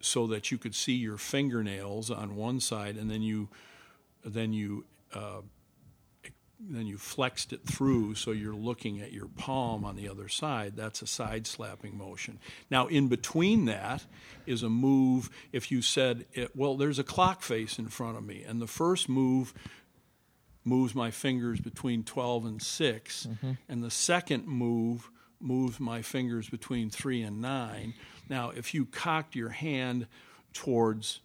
so 0.00 0.26
that 0.26 0.50
you 0.50 0.58
could 0.58 0.74
see 0.74 0.94
your 0.94 1.16
fingernails 1.16 2.10
on 2.10 2.36
one 2.36 2.60
side 2.60 2.96
and 2.96 3.10
then 3.10 3.22
you 3.22 3.48
then 4.24 4.52
you 4.52 4.84
uh, 5.14 5.40
then 6.68 6.86
you 6.86 6.98
flexed 6.98 7.52
it 7.52 7.64
through 7.64 8.14
so 8.14 8.32
you're 8.32 8.54
looking 8.54 9.00
at 9.00 9.12
your 9.12 9.28
palm 9.28 9.84
on 9.84 9.96
the 9.96 10.08
other 10.08 10.28
side. 10.28 10.76
That's 10.76 11.00
a 11.00 11.06
side 11.06 11.46
slapping 11.46 11.96
motion. 11.96 12.38
Now, 12.70 12.86
in 12.86 13.08
between 13.08 13.64
that 13.64 14.04
is 14.46 14.62
a 14.62 14.68
move. 14.68 15.30
If 15.52 15.70
you 15.72 15.80
said, 15.80 16.26
it, 16.34 16.54
well, 16.54 16.76
there's 16.76 16.98
a 16.98 17.04
clock 17.04 17.42
face 17.42 17.78
in 17.78 17.88
front 17.88 18.18
of 18.18 18.24
me, 18.24 18.44
and 18.46 18.60
the 18.60 18.66
first 18.66 19.08
move 19.08 19.54
moves 20.64 20.94
my 20.94 21.10
fingers 21.10 21.60
between 21.60 22.04
12 22.04 22.44
and 22.44 22.62
6, 22.62 23.28
and 23.68 23.82
the 23.82 23.90
second 23.90 24.46
move 24.46 25.10
moves 25.40 25.80
my 25.80 26.02
fingers 26.02 26.48
between 26.48 26.90
3 26.90 27.22
and 27.22 27.40
9. 27.40 27.94
Now, 28.28 28.50
if 28.50 28.74
you 28.74 28.84
cocked 28.86 29.34
your 29.34 29.48
hand 29.50 30.06
towards 30.52 31.20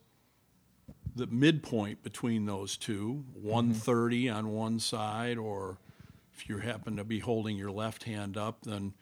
the 1.15 1.27
midpoint 1.27 2.03
between 2.03 2.45
those 2.45 2.77
two, 2.77 3.23
mm-hmm. 3.37 3.47
130 3.47 4.29
on 4.29 4.49
one 4.49 4.79
side, 4.79 5.37
or 5.37 5.77
if 6.33 6.49
you 6.49 6.57
happen 6.57 6.97
to 6.97 7.03
be 7.03 7.19
holding 7.19 7.57
your 7.57 7.71
left 7.71 8.03
hand 8.03 8.37
up, 8.37 8.63
then 8.63 8.93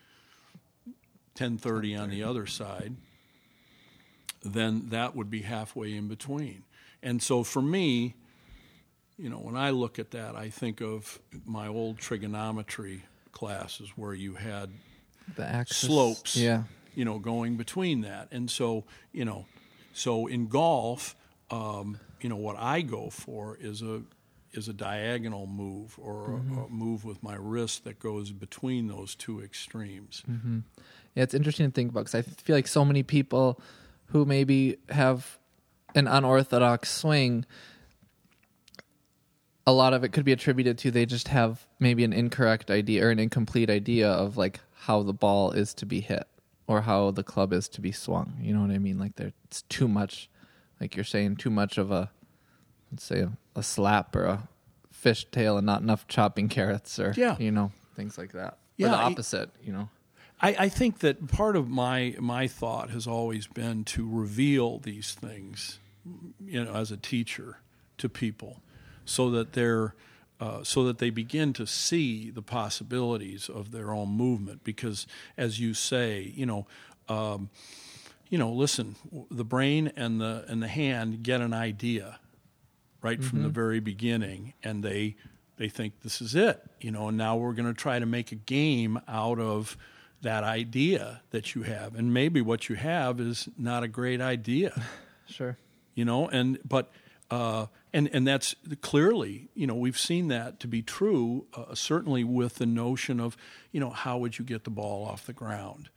1030 1.38 1.96
on 1.96 2.10
the 2.10 2.24
other 2.24 2.46
side, 2.46 2.96
then 4.44 4.90
that 4.90 5.16
would 5.16 5.32
be 5.32 5.42
halfway 5.42 5.96
in 5.96 6.08
between. 6.08 6.64
And 7.02 7.22
so 7.22 7.44
for 7.44 7.62
me, 7.62 8.16
you 9.18 9.30
know, 9.30 9.38
when 9.38 9.56
I 9.56 9.72
look 9.72 10.00
at 10.00 10.12
that, 10.12 10.36
I 10.36 10.50
think 10.50 10.82
of 10.82 11.20
my 11.46 11.68
old 11.68 11.98
trigonometry 11.98 13.04
classes 13.32 13.90
where 13.96 14.14
you 14.14 14.36
had 14.36 14.70
The 15.36 15.46
axis. 15.46 15.78
slopes. 15.78 16.36
Yeah. 16.36 16.64
You 16.96 17.06
know, 17.06 17.18
going 17.20 17.56
between 17.58 18.02
that, 18.02 18.28
and 18.32 18.50
so 18.52 18.84
you 19.12 19.26
know, 19.26 19.46
so 19.94 20.28
in 20.28 20.48
golf, 20.48 21.16
um, 21.50 21.98
you 22.22 22.30
know, 22.30 22.36
what 22.36 22.56
I 22.58 22.82
go 22.82 23.10
for 23.10 23.58
is 23.60 23.82
a 23.82 24.04
is 24.52 24.68
a 24.68 24.74
diagonal 24.74 25.48
move 25.48 25.98
or 26.00 26.28
Mm-hmm. 26.30 26.58
a, 26.60 26.66
a 26.66 26.70
move 26.70 27.04
with 27.04 27.24
my 27.24 27.36
wrist 27.36 27.84
that 27.86 27.98
goes 28.00 28.32
between 28.32 28.88
those 28.88 29.16
two 29.16 29.42
extremes. 29.42 30.22
Mm-hmm. 30.30 30.60
Yeah, 31.16 31.24
it's 31.24 31.34
interesting 31.34 31.66
to 31.68 31.72
think 31.74 31.90
about 31.92 32.02
because 32.06 32.16
I 32.16 32.22
feel 32.22 32.56
like 32.56 32.68
so 32.68 32.86
many 32.86 33.02
people 33.02 33.60
who 34.08 34.26
maybe 34.26 34.78
have 34.90 35.40
an 35.96 36.08
unorthodox 36.08 36.92
swing, 36.92 37.46
a 39.66 39.72
lot 39.74 39.94
of 39.94 40.04
it 40.04 40.10
could 40.10 40.26
be 40.26 40.32
attributed 40.32 40.78
to 40.80 40.92
they 40.92 41.06
just 41.06 41.30
have 41.30 41.66
maybe 41.80 42.04
an 42.04 42.14
incorrect 42.14 42.70
idea 42.70 43.06
or 43.06 43.10
an 43.12 43.20
incomplete 43.20 43.70
idea 43.70 44.10
of 44.10 44.38
like 44.38 44.60
how 44.86 45.04
the 45.04 45.14
ball 45.14 45.52
is 45.52 45.74
to 45.76 45.86
be 45.86 46.02
hit 46.02 46.28
or 46.68 46.82
how 46.82 47.12
the 47.12 47.24
club 47.24 47.54
is 47.54 47.68
to 47.70 47.82
be 47.82 47.92
swung. 47.92 48.38
You 48.42 48.54
know 48.54 48.62
what 48.62 48.72
I 48.72 48.78
mean? 48.80 48.98
Like 49.00 49.16
there, 49.16 49.32
it's 49.46 49.62
too 49.64 49.88
much, 49.88 50.30
like 50.80 50.96
you're 50.96 51.04
saying, 51.06 51.38
too 51.38 51.50
much 51.50 51.78
of 51.78 51.92
a, 51.92 52.10
let's 52.92 53.04
say, 53.04 53.20
a, 53.22 53.32
a 53.56 53.64
slap 53.64 54.16
or 54.16 54.24
a 54.26 54.48
fishtail 54.94 55.58
and 55.58 55.66
not 55.66 55.82
enough 55.82 56.08
chopping 56.08 56.50
carrots 56.58 57.00
or, 57.00 57.14
Yeah. 57.16 57.36
you 57.40 57.52
know, 57.52 57.72
things 57.96 58.18
like 58.18 58.32
that. 58.34 58.54
or 58.54 58.58
Yeah, 58.78 58.90
the 58.90 58.98
I- 58.98 59.04
opposite, 59.04 59.50
you 59.62 59.72
know. 59.74 59.90
I, 60.42 60.56
I 60.60 60.70
think 60.70 61.00
that 61.00 61.28
part 61.30 61.56
of 61.56 61.70
my 61.70 62.16
my 62.20 62.48
thought 62.48 62.90
has 62.90 63.08
always 63.08 63.48
been 63.48 63.86
to 63.86 64.06
reveal 64.10 64.80
these 64.80 65.14
things, 65.14 65.80
you 66.44 66.66
know, 66.66 66.74
as 66.74 66.92
a 66.92 66.98
teacher 66.98 67.60
to 68.00 68.10
people, 68.10 68.62
so 69.06 69.30
that 69.32 69.54
they're 69.54 69.96
uh, 70.40 70.64
so 70.64 70.84
that 70.86 70.98
they 70.98 71.10
begin 71.10 71.54
to 71.54 71.66
see 71.66 72.30
the 72.30 72.42
possibilities 72.42 73.50
of 73.50 73.72
their 73.72 73.92
own 73.94 74.10
movement. 74.10 74.64
Because, 74.64 75.08
as 75.38 75.60
you 75.60 75.74
say, 75.74 76.32
you 76.36 76.46
know. 76.46 76.68
Um, 77.10 77.50
you 78.30 78.40
know, 78.40 78.52
listen, 78.52 78.96
the 79.30 79.44
brain 79.44 79.92
and 79.96 80.20
the 80.20 80.44
and 80.48 80.64
the 80.64 80.68
hand 80.68 81.22
get 81.22 81.40
an 81.42 81.54
idea 81.54 82.20
right 83.04 83.24
from 83.24 83.44
the 83.44 83.50
very 83.50 83.80
beginning, 83.80 84.54
and 84.64 84.84
they 84.84 85.18
they 85.58 85.70
think 85.70 86.00
this 86.02 86.20
is 86.20 86.34
it, 86.34 86.60
you 86.82 86.90
know. 86.90 87.10
And 87.10 87.18
now 87.18 87.36
we're 87.38 87.54
going 87.54 87.68
to 87.72 87.80
try 87.80 88.00
to 88.00 88.08
make 88.08 88.32
a 88.32 88.36
game 88.36 89.00
out 89.08 89.38
of 89.38 89.78
that 90.22 90.44
idea 90.44 91.22
that 91.30 91.54
you 91.54 91.62
have, 91.64 91.94
and 91.94 92.12
maybe 92.12 92.42
what 92.42 92.70
you 92.70 92.76
have 92.76 93.20
is 93.20 93.50
not 93.56 93.84
a 93.84 93.88
great 93.88 94.22
idea, 94.22 94.82
Sure. 95.28 95.56
you 95.94 96.06
know. 96.06 96.28
And 96.28 96.58
but 96.68 96.92
uh, 97.30 97.68
and 97.94 98.10
and 98.14 98.28
that's 98.28 98.56
clearly, 98.82 99.50
you 99.54 99.68
know, 99.68 99.76
we've 99.76 100.00
seen 100.00 100.28
that 100.30 100.60
to 100.62 100.68
be 100.68 100.82
true. 100.82 101.46
Uh, 101.54 101.76
certainly 101.76 102.24
with 102.24 102.56
the 102.56 102.66
notion 102.66 103.20
of, 103.20 103.38
you 103.72 103.80
know, 103.80 103.92
how 103.92 104.18
would 104.18 104.40
you 104.40 104.46
get 104.46 104.64
the 104.64 104.72
ball 104.72 105.06
off 105.06 105.26
the 105.26 105.34
ground? 105.34 105.90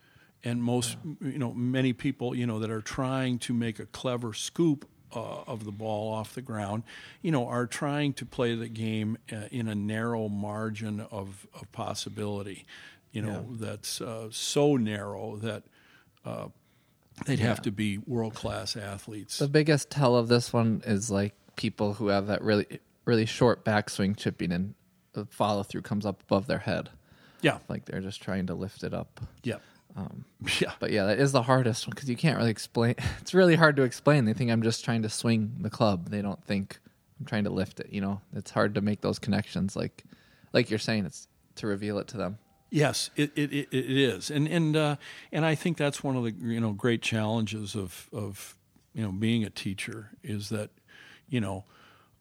And 0.44 0.62
most, 0.62 0.96
you 1.20 1.38
know, 1.38 1.52
many 1.52 1.92
people, 1.92 2.34
you 2.34 2.46
know, 2.46 2.60
that 2.60 2.70
are 2.70 2.82
trying 2.82 3.38
to 3.40 3.54
make 3.54 3.80
a 3.80 3.86
clever 3.86 4.32
scoop 4.32 4.86
uh, 5.14 5.42
of 5.46 5.64
the 5.64 5.72
ball 5.72 6.12
off 6.12 6.34
the 6.34 6.42
ground, 6.42 6.84
you 7.22 7.32
know, 7.32 7.48
are 7.48 7.66
trying 7.66 8.12
to 8.12 8.26
play 8.26 8.54
the 8.54 8.68
game 8.68 9.18
uh, 9.32 9.48
in 9.50 9.66
a 9.66 9.74
narrow 9.74 10.28
margin 10.28 11.00
of, 11.10 11.46
of 11.54 11.72
possibility, 11.72 12.66
you 13.12 13.22
know, 13.22 13.46
that's 13.52 14.00
uh, 14.00 14.28
so 14.30 14.76
narrow 14.76 15.36
that 15.36 15.62
uh, 16.24 16.48
they'd 17.24 17.38
have 17.38 17.62
to 17.62 17.70
be 17.70 17.98
world 17.98 18.34
class 18.34 18.76
athletes. 18.76 19.38
The 19.38 19.48
biggest 19.48 19.90
tell 19.90 20.16
of 20.16 20.28
this 20.28 20.52
one 20.52 20.82
is 20.84 21.10
like 21.10 21.34
people 21.56 21.94
who 21.94 22.08
have 22.08 22.26
that 22.28 22.42
really, 22.42 22.66
really 23.04 23.26
short 23.26 23.64
backswing 23.64 24.16
chipping 24.16 24.52
and 24.52 24.75
the 25.12 25.26
follow 25.26 25.62
through 25.62 25.82
comes 25.82 26.04
up 26.06 26.22
above 26.22 26.46
their 26.46 26.58
head. 26.58 26.90
yeah, 27.42 27.58
Like 27.68 27.86
they're 27.86 28.00
just 28.00 28.22
trying 28.22 28.46
to 28.46 28.54
lift 28.54 28.84
it 28.84 28.92
up. 28.94 29.20
yeah, 29.42 29.56
yeah. 30.60 30.72
But 30.78 30.90
yeah, 30.92 31.06
that 31.06 31.18
is 31.18 31.32
the 31.32 31.42
hardest 31.42 31.86
one 31.86 31.94
because 31.94 32.08
you 32.10 32.16
can't 32.16 32.36
really 32.36 32.50
explain. 32.50 32.94
It's 33.20 33.32
really 33.34 33.56
hard 33.56 33.76
to 33.76 33.82
explain. 33.82 34.25
They 34.26 34.34
think 34.34 34.50
I'm 34.50 34.62
just 34.62 34.84
trying 34.84 35.02
to 35.02 35.08
swing 35.08 35.56
the 35.60 35.70
club. 35.70 36.10
They 36.10 36.20
don't 36.22 36.42
think 36.44 36.78
I'm 37.18 37.25
trying 37.26 37.44
to 37.44 37.50
lift 37.50 37.80
it. 37.80 37.88
You 37.90 38.02
know, 38.02 38.21
it's 38.34 38.50
hard 38.50 38.75
to 38.75 38.80
make 38.82 39.00
those 39.00 39.19
connections. 39.19 39.75
Like, 39.75 40.04
like 40.52 40.69
you're 40.71 40.78
saying, 40.78 41.06
it's 41.06 41.28
to 41.56 41.66
reveal 41.66 41.99
it 41.99 42.08
to 42.08 42.19
them. 42.19 42.38
Yes, 42.71 43.10
it, 43.16 43.32
it, 43.36 43.52
it, 43.52 43.69
it 43.71 43.90
is, 43.97 44.30
and 44.30 44.47
and 44.49 44.76
uh, 44.76 44.97
and 45.32 45.47
I 45.47 45.54
think 45.54 45.76
that's 45.78 46.02
one 46.04 46.16
of 46.16 46.25
the 46.25 46.32
you 46.32 46.60
know 46.60 46.73
great 46.73 47.00
challenges 47.00 47.75
of 47.76 48.08
of 48.12 48.56
you 48.92 49.02
know 49.02 49.12
being 49.12 49.45
a 49.45 49.50
teacher 49.50 50.10
is 50.23 50.49
that 50.50 50.71
you 51.28 51.41
know 51.41 51.65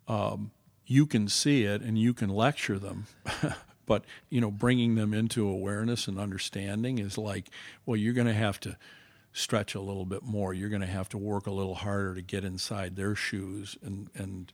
um, 0.07 0.51
you 0.85 1.05
can 1.05 1.27
see 1.27 1.63
it 1.63 1.81
and 1.81 1.97
you 1.97 2.13
can 2.13 2.29
lecture 2.29 2.79
them, 2.79 3.07
but 3.85 4.05
you 4.29 4.41
know 4.41 4.51
bringing 4.51 4.95
them 4.95 5.13
into 5.13 5.47
awareness 5.47 6.07
and 6.07 6.19
understanding 6.19 6.99
is 6.99 7.17
like 7.17 7.49
well 7.85 7.97
you're 7.97 8.13
going 8.13 8.27
to 8.27 8.33
have 8.33 8.59
to 8.61 8.77
stretch 9.33 9.75
a 9.75 9.81
little 9.81 10.05
bit 10.05 10.23
more. 10.23 10.53
You're 10.53 10.69
going 10.69 10.81
to 10.81 10.87
have 10.87 11.09
to 11.09 11.17
work 11.17 11.47
a 11.47 11.51
little 11.51 11.75
harder 11.75 12.15
to 12.15 12.21
get 12.21 12.45
inside 12.45 12.95
their 12.95 13.15
shoes 13.15 13.77
and 13.83 14.09
and 14.15 14.51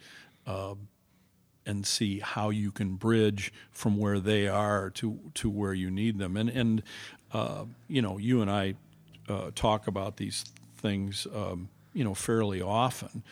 and 1.66 1.86
see 1.86 2.20
how 2.20 2.50
you 2.50 2.72
can 2.72 2.96
bridge 2.96 3.54
from 3.72 3.98
where 3.98 4.20
they 4.20 4.48
are 4.48 4.90
to 4.92 5.20
to 5.36 5.50
where 5.50 5.74
you 5.74 5.92
need 5.92 6.20
them. 6.20 6.38
And 6.38 6.50
and 6.50 6.84
uh, 7.34 7.66
you 7.88 8.02
know, 8.02 8.18
you 8.18 8.42
and 8.42 8.52
I 8.52 8.76
uh, 9.30 9.52
talk 9.56 9.88
about 9.88 10.18
these 10.18 10.46
things, 10.78 11.28
um, 11.36 11.70
you 11.94 12.04
know, 12.04 12.14
fairly 12.14 12.62
often, 12.62 13.24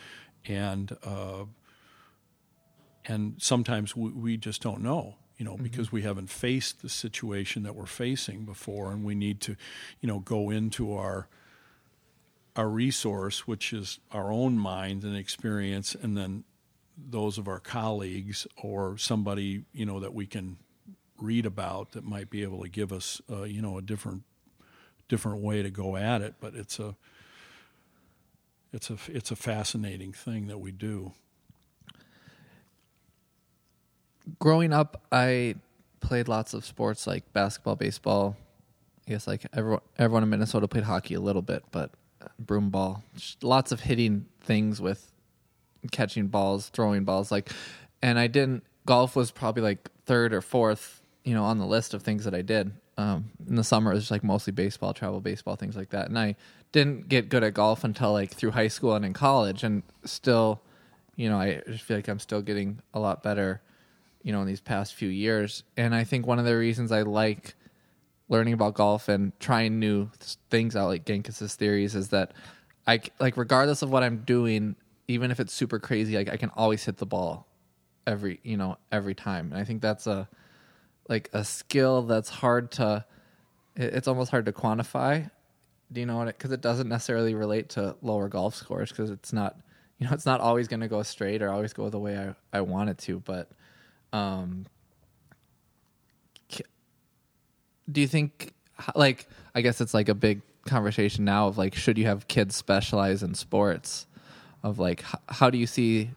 and 0.46 0.96
uh, 1.04 1.46
and 3.06 3.36
sometimes 3.40 3.96
we, 3.96 4.12
we 4.12 4.38
just 4.38 4.62
don't 4.62 4.82
know. 4.82 5.16
You 5.38 5.46
know, 5.46 5.56
because 5.56 5.90
we 5.90 6.02
haven't 6.02 6.30
faced 6.30 6.82
the 6.82 6.90
situation 6.90 7.64
that 7.64 7.74
we're 7.74 7.86
facing 7.86 8.44
before, 8.44 8.92
and 8.92 9.06
we 9.06 9.16
need 9.16 9.40
to, 9.42 9.56
you 10.02 10.08
know, 10.08 10.20
go 10.20 10.50
into 10.50 10.94
our 10.94 11.30
our 12.58 12.68
resource, 12.68 13.48
which 13.48 13.72
is 13.72 14.00
our 14.12 14.34
own 14.34 14.60
mind 14.60 15.06
and 15.06 15.16
experience, 15.16 15.96
and 15.96 16.18
then 16.18 16.44
those 17.08 17.38
of 17.38 17.48
our 17.48 17.60
colleagues 17.60 18.48
or 18.62 18.98
somebody 18.98 19.64
you 19.74 19.86
know 19.86 20.00
that 20.00 20.14
we 20.14 20.26
can 20.26 20.58
read 21.18 21.46
about 21.46 21.92
that 21.92 22.04
might 22.04 22.30
be 22.30 22.44
able 22.44 22.62
to 22.62 22.70
give 22.70 22.92
us 22.92 23.22
uh, 23.32 23.44
you 23.44 23.62
know 23.62 23.78
a 23.78 23.82
different 23.82 24.24
different 25.08 25.42
way 25.42 25.62
to 25.62 25.70
go 25.70 25.96
at 25.96 26.22
it 26.22 26.36
but 26.40 26.56
it's 26.56 26.80
a 26.80 26.96
it's 28.72 28.90
a 28.90 28.98
it's 29.08 29.32
a 29.32 29.36
fascinating 29.36 30.14
thing 30.14 30.48
that 30.48 30.60
we 30.60 30.72
do 30.72 31.14
growing 34.38 34.74
up, 34.74 35.02
I 35.12 35.56
played 36.02 36.28
lots 36.28 36.54
of 36.54 36.66
sports 36.66 37.08
like 37.08 37.32
basketball, 37.34 37.76
baseball. 37.76 38.38
I 39.08 39.12
guess 39.12 39.26
like 39.26 39.46
everyone, 39.54 39.82
everyone 39.98 40.24
in 40.24 40.30
Minnesota 40.30 40.68
played 40.68 40.84
hockey 40.84 41.16
a 41.16 41.20
little 41.20 41.42
bit, 41.42 41.64
but 41.72 41.92
broom 42.38 42.70
ball, 42.70 43.04
lots 43.42 43.72
of 43.72 43.80
hitting 43.80 44.26
things 44.42 44.80
with 44.80 45.12
catching 45.92 46.28
balls, 46.28 46.70
throwing 46.70 47.06
balls. 47.06 47.32
Like, 47.32 47.52
and 48.02 48.20
I 48.20 48.28
didn't. 48.28 48.64
Golf 48.86 49.16
was 49.16 49.32
probably 49.32 49.64
like 49.64 49.90
third 50.06 50.34
or 50.34 50.42
fourth, 50.42 51.02
you 51.24 51.34
know, 51.34 51.44
on 51.44 51.58
the 51.58 51.66
list 51.66 51.94
of 51.94 52.04
things 52.04 52.26
that 52.26 52.34
I 52.34 52.42
did. 52.42 52.72
Um, 52.98 53.32
in 53.48 53.56
the 53.56 53.64
summer, 53.64 53.92
it 53.92 53.96
was 53.96 54.12
like 54.12 54.24
mostly 54.24 54.52
baseball, 54.52 54.94
travel 54.94 55.22
baseball, 55.22 55.56
things 55.56 55.76
like 55.76 55.90
that. 55.90 56.08
And 56.08 56.20
I 56.20 56.36
didn't 56.72 57.10
get 57.10 57.30
good 57.30 57.44
at 57.44 57.54
golf 57.54 57.84
until 57.84 58.12
like 58.14 58.32
through 58.32 58.52
high 58.52 58.68
school 58.68 58.94
and 58.96 59.06
in 59.06 59.14
college, 59.14 59.64
and 59.64 59.84
still, 60.06 60.62
you 61.16 61.30
know, 61.30 61.40
I 61.40 61.62
just 61.68 61.84
feel 61.84 61.98
like 61.98 62.08
I'm 62.08 62.20
still 62.20 62.42
getting 62.42 62.82
a 62.94 63.00
lot 63.00 63.24
better 63.24 63.62
you 64.24 64.34
know, 64.34 64.42
in 64.42 64.48
these 64.48 64.62
past 64.62 64.94
few 64.94 65.10
years. 65.10 65.64
And 65.78 65.96
I 65.96 66.04
think 66.04 66.28
one 66.28 66.40
of 66.40 66.46
the 66.46 66.58
reasons 66.58 66.92
I 66.92 67.04
like 67.04 67.56
learning 68.28 68.54
about 68.54 68.74
golf 68.76 69.10
and 69.10 69.38
trying 69.40 69.80
new 69.80 70.10
things 70.50 70.76
out, 70.76 70.88
like 70.88 71.06
Gankas' 71.06 71.56
theories, 71.56 71.96
is 71.96 72.10
that 72.10 72.34
I 72.86 73.02
like 73.20 73.38
regardless 73.38 73.82
of 73.82 73.90
what 73.90 74.04
I'm 74.04 74.20
doing, 74.20 74.76
even 75.08 75.32
if 75.32 75.40
it's 75.40 75.54
super 75.54 75.80
crazy, 75.80 76.16
like 76.16 76.30
I 76.30 76.38
can 76.38 76.50
always 76.56 76.84
hit 76.84 76.98
the 76.98 77.06
ball 77.06 77.48
every 78.06 78.40
you 78.44 78.58
know 78.58 78.78
every 78.92 79.16
time. 79.16 79.52
And 79.52 79.60
I 79.60 79.64
think 79.64 79.82
that's 79.82 80.06
a 80.08 80.28
like 81.08 81.30
a 81.34 81.44
skill 81.44 82.04
that's 82.04 82.30
hard 82.30 82.72
to. 82.74 83.06
It's 83.76 84.08
almost 84.08 84.32
hard 84.32 84.46
to 84.48 84.52
quantify. 84.52 85.32
Do 85.92 86.00
you 86.00 86.06
know 86.06 86.18
what? 86.18 86.28
It 86.28 86.38
because 86.38 86.52
it 86.52 86.62
doesn't 86.62 86.88
necessarily 86.88 87.34
relate 87.34 87.70
to 87.70 87.96
lower 88.02 88.28
golf 88.28 88.56
scores 88.56 88.90
because 88.90 89.10
it's 89.10 89.34
not. 89.34 89.58
You 89.98 90.08
know, 90.08 90.14
it's 90.14 90.26
not 90.26 90.40
always 90.40 90.70
going 90.70 90.80
to 90.80 90.88
go 90.88 91.04
straight 91.04 91.42
or 91.42 91.50
always 91.52 91.74
go 91.74 91.90
the 91.90 92.00
way 92.00 92.18
I, 92.18 92.58
I 92.58 92.62
want 92.62 92.90
it 92.90 92.98
to, 93.00 93.20
but 93.20 93.50
um 94.14 94.66
do 97.92 98.02
you 98.02 98.08
think 98.08 98.54
like 98.96 99.28
i 99.56 99.62
guess 99.62 99.82
it's 99.82 99.94
like 99.94 100.10
a 100.10 100.16
big 100.16 100.42
conversation 100.66 101.26
now 101.26 101.48
of 101.48 101.58
like 101.58 101.76
should 101.76 101.98
you 101.98 102.06
have 102.06 102.28
kids 102.28 102.56
specialize 102.56 103.24
in 103.24 103.34
sports 103.34 104.06
of 104.64 104.78
like 104.78 105.02
h- 105.02 105.20
how 105.30 105.50
do 105.50 105.58
you 105.58 105.66
see 105.66 106.12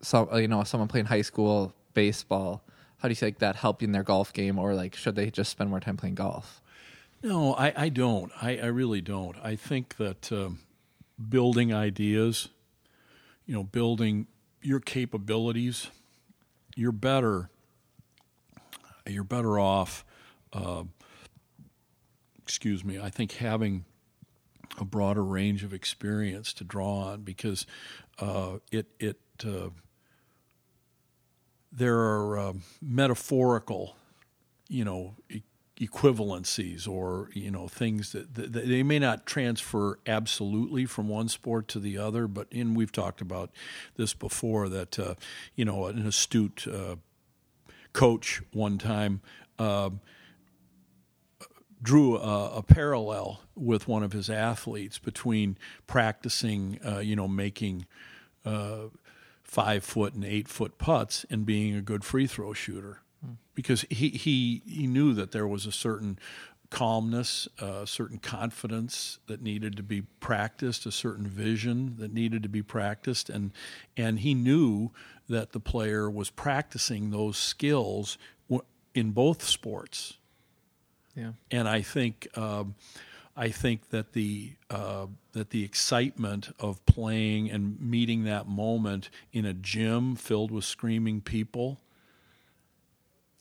some 0.00 0.28
you 0.34 0.46
know 0.48 0.62
someone 0.64 0.88
playing 0.88 1.06
high 1.06 1.22
school 1.22 1.74
baseball 1.94 2.62
how 2.98 3.08
do 3.08 3.12
you 3.12 3.16
see 3.16 3.26
like 3.26 3.38
that 3.38 3.56
helping 3.56 3.92
their 3.92 4.02
golf 4.02 4.32
game 4.32 4.58
or 4.58 4.74
like 4.74 4.94
should 4.94 5.16
they 5.16 5.30
just 5.30 5.50
spend 5.50 5.68
more 5.70 5.80
time 5.80 5.96
playing 5.96 6.14
golf 6.14 6.62
no 7.22 7.54
i, 7.54 7.72
I 7.76 7.88
don't. 7.88 8.32
I, 8.40 8.58
I 8.58 8.66
really 8.66 9.00
don't. 9.00 9.36
I 9.42 9.56
think 9.56 9.96
that 9.96 10.30
um, 10.32 10.60
building 11.28 11.72
ideas 11.72 12.48
you 13.46 13.54
know 13.54 13.64
building 13.64 14.26
your 14.62 14.80
capabilities 14.80 15.88
you're 16.76 16.92
better 16.92 17.50
you're 19.06 19.24
better 19.24 19.58
off 19.58 20.04
uh, 20.52 20.84
excuse 22.50 22.84
me, 22.84 22.98
I 22.98 23.10
think 23.10 23.34
having 23.34 23.84
a 24.76 24.84
broader 24.84 25.24
range 25.24 25.62
of 25.62 25.72
experience 25.72 26.52
to 26.54 26.64
draw 26.64 27.02
on 27.04 27.22
because 27.22 27.64
uh, 28.18 28.58
it 28.72 28.86
it 28.98 29.20
uh, 29.46 29.70
there 31.70 31.96
are 31.96 32.38
uh, 32.38 32.52
metaphorical, 32.82 33.94
you 34.68 34.84
know, 34.84 35.14
equivalencies 35.80 36.86
or 36.86 37.30
you 37.32 37.50
know 37.50 37.66
things 37.66 38.12
that, 38.12 38.34
that, 38.34 38.52
they 38.52 38.82
may 38.82 38.98
not 38.98 39.24
transfer 39.24 39.98
absolutely 40.06 40.84
from 40.84 41.08
one 41.08 41.28
sport 41.28 41.66
to 41.68 41.80
the 41.80 41.96
other, 41.96 42.28
but 42.28 42.46
and 42.52 42.76
we've 42.76 42.92
talked 42.92 43.20
about 43.20 43.50
this 43.96 44.12
before 44.12 44.68
that 44.68 44.98
uh, 44.98 45.14
you 45.54 45.64
know 45.64 45.86
an 45.86 46.06
astute 46.06 46.66
uh, 46.68 46.96
coach 47.92 48.42
one 48.52 48.78
time. 48.78 49.20
Uh, 49.58 49.90
drew 51.82 52.18
a, 52.18 52.56
a, 52.56 52.62
parallel 52.62 53.40
with 53.54 53.88
one 53.88 54.02
of 54.02 54.12
his 54.12 54.28
athletes 54.28 54.98
between 54.98 55.56
practicing, 55.86 56.78
uh, 56.86 56.98
you 56.98 57.16
know, 57.16 57.26
making 57.26 57.86
uh, 58.44 58.80
five 59.42 59.82
foot 59.82 60.12
and 60.12 60.24
eight 60.24 60.46
foot 60.46 60.76
putts 60.76 61.24
and 61.30 61.46
being 61.46 61.74
a 61.74 61.80
good 61.80 62.04
free 62.04 62.26
throw 62.26 62.52
shooter. 62.52 63.00
Because 63.54 63.84
he, 63.90 64.10
he 64.10 64.62
he 64.66 64.86
knew 64.86 65.12
that 65.14 65.32
there 65.32 65.46
was 65.46 65.66
a 65.66 65.72
certain 65.72 66.18
calmness, 66.70 67.48
a 67.58 67.86
certain 67.86 68.18
confidence 68.18 69.18
that 69.26 69.42
needed 69.42 69.76
to 69.76 69.82
be 69.82 70.02
practiced, 70.20 70.86
a 70.86 70.92
certain 70.92 71.26
vision 71.26 71.96
that 71.98 72.12
needed 72.12 72.42
to 72.42 72.48
be 72.48 72.62
practiced, 72.62 73.28
and 73.28 73.52
and 73.96 74.20
he 74.20 74.34
knew 74.34 74.90
that 75.28 75.52
the 75.52 75.60
player 75.60 76.10
was 76.10 76.30
practicing 76.30 77.10
those 77.10 77.36
skills 77.36 78.18
in 78.92 79.12
both 79.12 79.44
sports 79.44 80.14
yeah. 81.14 81.32
And 81.50 81.68
I 81.68 81.82
think 81.82 82.28
um, 82.36 82.74
I 83.36 83.50
think 83.50 83.90
that 83.90 84.12
the 84.12 84.52
uh, 84.68 85.06
that 85.32 85.50
the 85.50 85.64
excitement 85.64 86.54
of 86.58 86.84
playing 86.86 87.50
and 87.50 87.80
meeting 87.80 88.24
that 88.24 88.48
moment 88.48 89.10
in 89.32 89.44
a 89.44 89.54
gym 89.54 90.16
filled 90.16 90.50
with 90.50 90.64
screaming 90.64 91.20
people, 91.20 91.80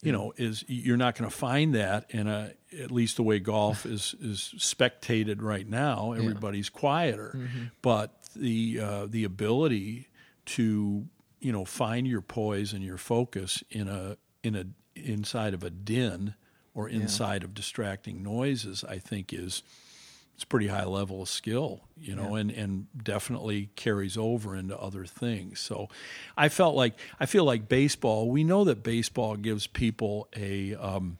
you 0.01 0.11
know, 0.11 0.33
is 0.37 0.63
you're 0.67 0.97
not 0.97 1.17
going 1.17 1.29
to 1.29 1.35
find 1.35 1.75
that 1.75 2.05
in 2.09 2.27
a 2.27 2.53
at 2.79 2.91
least 2.91 3.17
the 3.17 3.23
way 3.23 3.39
golf 3.39 3.85
is 3.85 4.15
is 4.21 4.53
spectated 4.57 5.41
right 5.41 5.67
now. 5.67 6.13
Everybody's 6.13 6.71
yeah. 6.73 6.79
quieter, 6.79 7.33
mm-hmm. 7.35 7.63
but 7.81 8.13
the 8.35 8.79
uh, 8.79 9.07
the 9.07 9.25
ability 9.25 10.07
to 10.45 11.05
you 11.39 11.51
know 11.51 11.65
find 11.65 12.07
your 12.07 12.21
poise 12.21 12.71
and 12.73 12.83
your 12.83 12.97
focus 12.97 13.63
in 13.69 13.87
a 13.87 14.17
in 14.43 14.55
a 14.55 14.65
inside 14.95 15.53
of 15.53 15.63
a 15.63 15.69
din 15.69 16.33
or 16.73 16.87
inside 16.87 17.41
yeah. 17.41 17.47
of 17.47 17.53
distracting 17.53 18.23
noises, 18.23 18.85
I 18.87 18.99
think 18.99 19.33
is 19.33 19.63
it's 20.39 20.45
pretty 20.45 20.67
high 20.67 20.85
level 20.85 21.21
of 21.21 21.27
skill, 21.27 21.81
you 21.97 22.15
know, 22.15 22.33
yeah. 22.33 22.39
and, 22.39 22.51
and 22.51 22.87
definitely 23.03 23.71
carries 23.75 24.15
over 24.15 24.55
into 24.55 24.79
other 24.79 25.03
things. 25.03 25.59
So 25.59 25.89
I 26.37 26.47
felt 26.47 26.75
like 26.75 26.93
I 27.19 27.25
feel 27.25 27.43
like 27.43 27.67
baseball, 27.67 28.29
we 28.29 28.45
know 28.45 28.63
that 28.63 28.81
baseball 28.81 29.35
gives 29.35 29.67
people 29.67 30.29
a 30.37 30.75
um, 30.75 31.17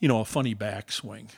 you 0.00 0.08
know, 0.08 0.18
a 0.18 0.24
funny 0.24 0.56
backswing. 0.56 1.28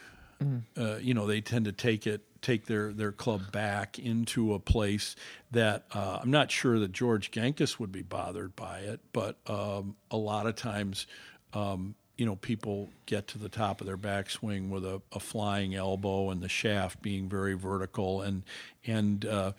Mm. 0.42 0.62
Uh, 0.78 0.96
you 0.96 1.12
know, 1.12 1.26
they 1.26 1.42
tend 1.42 1.66
to 1.66 1.72
take 1.72 2.07
it 2.07 2.22
take 2.40 2.64
their, 2.64 2.90
their 2.94 3.12
club 3.12 3.52
back 3.52 3.98
into 3.98 4.55
a 4.55 4.59
place 4.59 5.14
that 5.50 5.85
uh, 5.92 6.20
I'm 6.22 6.31
not 6.31 6.50
sure 6.50 6.78
that 6.78 6.90
George 6.92 7.31
Gankas 7.31 7.78
would 7.78 7.92
be 7.92 8.02
bothered 8.02 8.57
by 8.57 8.78
it, 8.78 9.00
but 9.12 9.37
um, 9.46 9.94
a 10.11 10.16
lot 10.16 10.46
of 10.46 10.57
times 10.57 11.07
um, 11.52 11.94
you 12.23 12.27
know, 12.27 12.37
people 12.37 12.89
get 13.07 13.27
to 13.27 13.37
the 13.37 13.49
top 13.49 13.81
of 13.81 13.87
their 13.89 13.99
backswing 13.99 14.69
with 14.69 14.85
a, 14.85 15.03
a 15.11 15.19
flying 15.19 15.75
elbow 15.75 16.31
and 16.31 16.41
the 16.41 16.49
shaft 16.49 17.03
being 17.03 17.29
very 17.29 17.55
vertical 17.55 18.23
and 18.23 18.45
and 18.87 19.27
uh, 19.27 19.51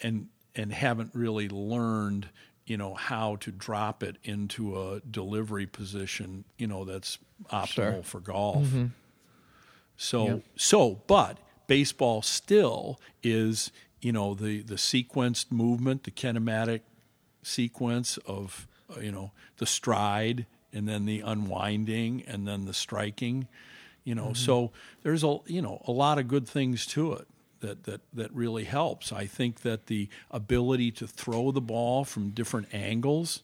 and 0.00 0.28
and 0.54 0.72
haven't 0.72 1.10
really 1.12 1.48
learned, 1.48 2.28
you 2.66 2.76
know, 2.76 2.94
how 2.94 3.34
to 3.34 3.50
drop 3.50 4.04
it 4.04 4.18
into 4.22 4.80
a 4.80 5.00
delivery 5.00 5.66
position, 5.66 6.44
you 6.56 6.68
know, 6.68 6.84
that's 6.84 7.18
optimal 7.52 7.66
sure. 7.66 8.02
for 8.04 8.20
golf. 8.20 8.62
Mm-hmm. 8.62 8.86
So 9.96 10.42
so 10.54 11.02
but 11.08 11.38
baseball 11.66 12.22
still 12.22 13.00
is, 13.24 13.72
you 14.00 14.12
know, 14.12 14.34
the 14.34 14.62
the 14.62 14.76
sequenced 14.76 15.50
movement, 15.50 16.04
the 16.04 16.12
kinematic 16.12 16.82
sequence 17.42 18.18
of 18.18 18.68
you 19.00 19.10
know 19.10 19.32
the 19.56 19.66
stride 19.66 20.46
and 20.74 20.88
then 20.88 21.06
the 21.06 21.20
unwinding 21.20 22.22
and 22.26 22.46
then 22.46 22.64
the 22.64 22.74
striking 22.74 23.48
you 24.04 24.14
know 24.14 24.26
mm-hmm. 24.26 24.34
so 24.34 24.72
there's 25.02 25.24
a 25.24 25.38
you 25.46 25.62
know 25.62 25.82
a 25.86 25.92
lot 25.92 26.18
of 26.18 26.28
good 26.28 26.46
things 26.46 26.86
to 26.86 27.12
it 27.12 27.26
that 27.60 27.84
that 27.84 28.00
that 28.12 28.32
really 28.34 28.64
helps 28.64 29.12
i 29.12 29.26
think 29.26 29.60
that 29.62 29.86
the 29.86 30.08
ability 30.30 30.90
to 30.90 31.06
throw 31.06 31.50
the 31.50 31.60
ball 31.60 32.04
from 32.04 32.30
different 32.30 32.68
angles 32.72 33.42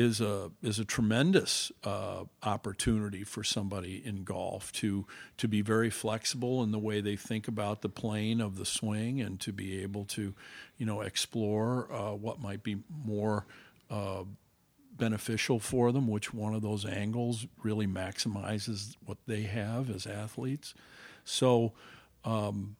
is 0.00 0.20
a 0.20 0.50
is 0.62 0.78
a 0.78 0.84
tremendous 0.84 1.70
uh, 1.84 2.24
opportunity 2.42 3.22
for 3.22 3.44
somebody 3.44 4.02
in 4.04 4.24
golf 4.24 4.72
to 4.72 5.06
to 5.36 5.46
be 5.46 5.60
very 5.60 5.90
flexible 5.90 6.62
in 6.62 6.70
the 6.70 6.78
way 6.78 7.02
they 7.02 7.16
think 7.16 7.46
about 7.46 7.82
the 7.82 7.88
plane 7.88 8.40
of 8.40 8.56
the 8.56 8.64
swing 8.64 9.20
and 9.20 9.40
to 9.40 9.52
be 9.52 9.82
able 9.82 10.04
to 10.06 10.34
you 10.78 10.86
know 10.86 11.02
explore 11.02 11.92
uh, 11.92 12.14
what 12.14 12.40
might 12.40 12.62
be 12.62 12.78
more 13.04 13.44
uh, 13.90 14.24
beneficial 15.00 15.58
for 15.58 15.90
them, 15.90 16.06
which 16.06 16.32
one 16.32 16.54
of 16.54 16.62
those 16.62 16.84
angles 16.84 17.46
really 17.64 17.88
maximizes 17.88 18.96
what 19.04 19.18
they 19.26 19.42
have 19.42 19.90
as 19.90 20.06
athletes. 20.06 20.74
So, 21.24 21.72
um, 22.24 22.76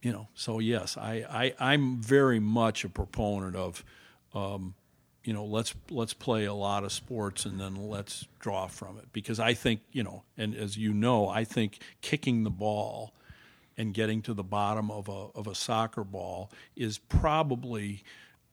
you 0.00 0.12
know, 0.12 0.28
so 0.34 0.60
yes, 0.60 0.96
I, 0.96 1.26
I 1.28 1.72
I'm 1.72 2.00
very 2.00 2.38
much 2.40 2.84
a 2.84 2.88
proponent 2.88 3.56
of, 3.56 3.84
um, 4.32 4.74
you 5.24 5.32
know, 5.32 5.44
let's 5.44 5.74
let's 5.90 6.14
play 6.14 6.44
a 6.44 6.54
lot 6.54 6.84
of 6.84 6.92
sports 6.92 7.44
and 7.44 7.60
then 7.60 7.74
let's 7.74 8.26
draw 8.38 8.68
from 8.68 8.96
it 8.98 9.12
because 9.12 9.40
I 9.40 9.52
think 9.54 9.80
you 9.90 10.04
know, 10.04 10.22
and 10.38 10.54
as 10.54 10.78
you 10.78 10.94
know, 10.94 11.28
I 11.28 11.44
think 11.44 11.80
kicking 12.00 12.44
the 12.44 12.50
ball 12.50 13.12
and 13.76 13.92
getting 13.92 14.22
to 14.22 14.34
the 14.34 14.44
bottom 14.44 14.90
of 14.90 15.08
a 15.08 15.28
of 15.34 15.48
a 15.48 15.54
soccer 15.54 16.04
ball 16.04 16.50
is 16.76 16.98
probably 16.98 18.04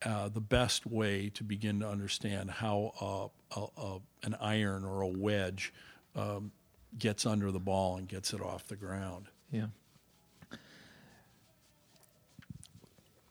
uh, 0.06 0.30
the 0.30 0.42
best 0.42 0.86
way 0.86 1.30
to 1.30 1.44
begin 1.44 1.80
to 1.80 1.88
understand 1.88 2.52
how 2.52 3.32
uh, 3.56 3.60
a, 3.60 3.82
a, 3.82 4.00
an 4.24 4.36
iron 4.42 4.84
or 4.84 5.02
a 5.02 5.08
wedge 5.08 5.74
um, 6.16 6.52
gets 6.98 7.26
under 7.26 7.52
the 7.52 7.60
ball 7.60 7.98
and 7.98 8.08
gets 8.08 8.34
it 8.34 8.42
off 8.42 8.68
the 8.68 8.76
ground. 8.76 9.28
Yeah. 9.52 9.68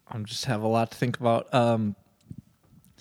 I 0.08 0.18
just 0.18 0.44
have 0.44 0.62
a 0.62 0.68
lot 0.68 0.90
to 0.90 0.96
think 0.96 1.18
about. 1.18 1.52
Um, 1.54 1.96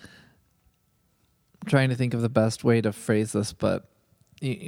I'm 0.01 1.69
trying 1.69 1.89
to 1.89 1.95
think 1.95 2.13
of 2.13 2.21
the 2.21 2.29
best 2.29 2.63
way 2.63 2.81
to 2.81 2.93
phrase 2.93 3.33
this, 3.33 3.53
but 3.53 3.85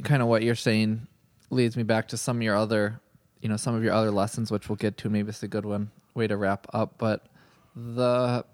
kind 0.03 0.21
of 0.21 0.27
what 0.27 0.43
you're 0.43 0.55
saying 0.55 1.07
leads 1.49 1.77
me 1.77 1.83
back 1.83 2.09
to 2.09 2.17
some 2.17 2.37
of 2.37 2.43
your 2.43 2.55
other, 2.55 2.99
you 3.41 3.49
know, 3.49 3.57
some 3.57 3.75
of 3.75 3.83
your 3.83 3.93
other 3.93 4.11
lessons, 4.11 4.51
which 4.51 4.67
we'll 4.67 4.75
get 4.75 4.97
to. 4.97 5.09
Maybe 5.09 5.29
it's 5.29 5.41
a 5.41 5.47
good 5.47 5.65
one 5.65 5.91
way 6.13 6.27
to 6.27 6.35
wrap 6.35 6.67
up. 6.73 6.97
But 6.97 7.25
the 7.75 8.45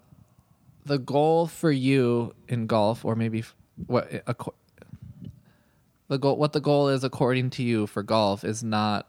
the 0.84 0.98
goal 0.98 1.46
for 1.46 1.70
you 1.70 2.34
in 2.48 2.66
golf, 2.66 3.04
or 3.04 3.14
maybe 3.14 3.44
what 3.86 4.10
a, 4.26 4.34
the 6.08 6.18
goal, 6.18 6.36
what 6.36 6.52
the 6.52 6.60
goal 6.60 6.88
is 6.88 7.04
according 7.04 7.50
to 7.50 7.62
you 7.62 7.86
for 7.86 8.02
golf, 8.02 8.44
is 8.44 8.62
not, 8.62 9.08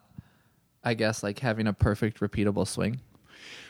I 0.83 0.93
guess, 0.93 1.23
like 1.23 1.39
having 1.39 1.67
a 1.67 1.73
perfect, 1.73 2.19
repeatable 2.19 2.67
swing. 2.67 3.01